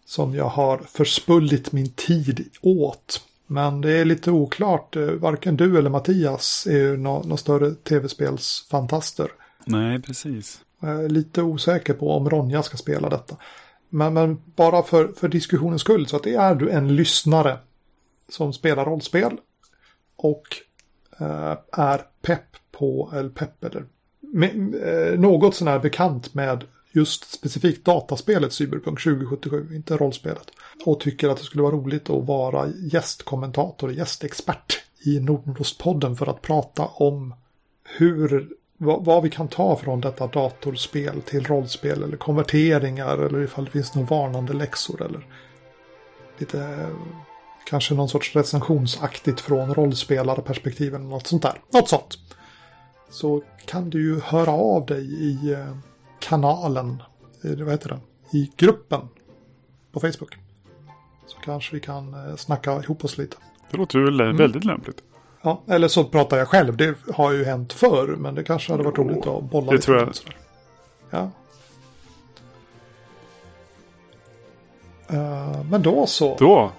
[0.06, 3.20] Som jag har förspullit min tid åt.
[3.46, 4.96] Men det är lite oklart.
[4.96, 9.28] Eh, varken du eller Mattias är ju några no större tv-spelsfantaster.
[9.64, 10.60] Nej, precis.
[10.80, 13.36] Jag är lite osäker på om Ronja ska spela detta.
[13.88, 17.58] Men, men bara för, för diskussionens skull så att det är du en lyssnare
[18.28, 19.36] som spelar rollspel
[20.16, 20.44] och
[21.18, 23.84] eh, är pepp på, eller pepp eller
[24.20, 30.50] med, eh, något sån här bekant med just specifikt dataspelet Cyberpunk 2077, inte rollspelet.
[30.84, 36.42] Och tycker att det skulle vara roligt att vara gästkommentator, gästexpert i Nordostpodden för att
[36.42, 37.34] prata om
[37.84, 43.64] hur, vad, vad, vi kan ta från detta datorspel till rollspel eller konverteringar eller ifall
[43.64, 45.26] det finns några varnande läxor eller
[46.38, 46.88] lite
[47.66, 51.60] kanske någon sorts recensionsaktigt från rollspelarperspektiv eller något sånt där.
[51.72, 52.18] Något sånt.
[53.10, 55.76] Så kan du ju höra av dig i eh,
[56.18, 57.02] kanalen,
[57.42, 58.00] vad heter det,
[58.38, 59.08] i gruppen
[59.92, 60.36] på Facebook.
[61.26, 63.36] Så kanske vi kan eh, snacka ihop oss lite.
[63.70, 64.36] Det låter ju mm.
[64.36, 65.02] väldigt lämpligt.
[65.42, 66.76] Ja, eller så pratar jag själv.
[66.76, 69.84] Det har ju hänt förr, men det kanske hade varit roligt att bolla det lite.
[69.84, 70.12] tror jag.
[71.10, 71.30] Ja.
[75.12, 76.36] Uh, men då så.
[76.38, 76.72] Då.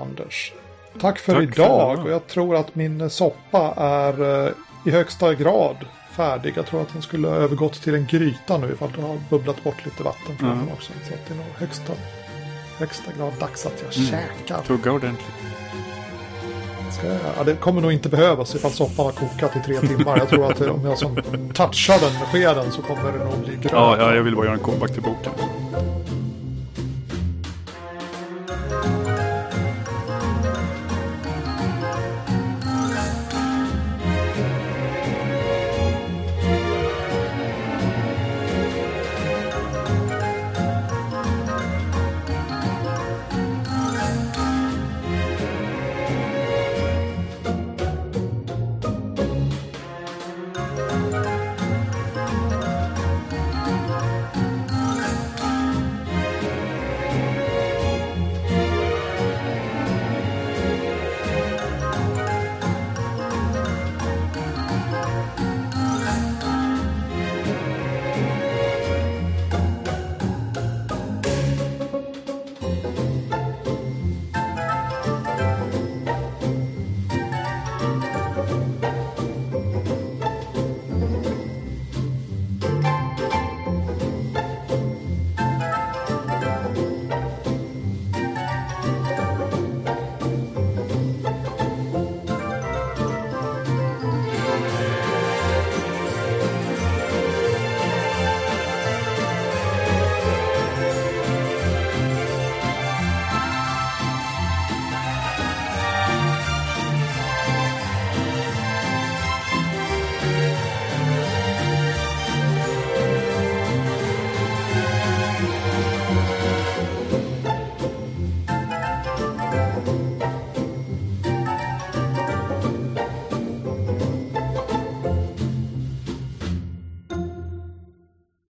[0.00, 0.52] Anders.
[1.00, 1.96] Tack för Tack idag.
[1.96, 4.50] för och jag tror att min soppa är uh,
[4.86, 5.76] i högsta grad
[6.12, 6.52] färdig.
[6.56, 9.64] Jag tror att den skulle ha övergått till en gryta nu ifall det har bubblat
[9.64, 10.64] bort lite vatten från Mm.
[10.66, 10.92] den också.
[11.08, 11.92] Så att det är nog högsta,
[12.78, 14.10] högsta grad dags att jag Mm.
[14.10, 14.62] käkar.
[14.62, 15.26] Tugga ordentligt.
[17.36, 20.18] Ja, det kommer nog inte behövas ifall soppan har kokat i tre timmar.
[20.18, 21.16] Jag tror att om jag som
[21.54, 23.72] touchar den med skeden så kommer det nog bli grönt.
[23.72, 25.32] Ja, ja, jag vill bara göra en comeback till boken.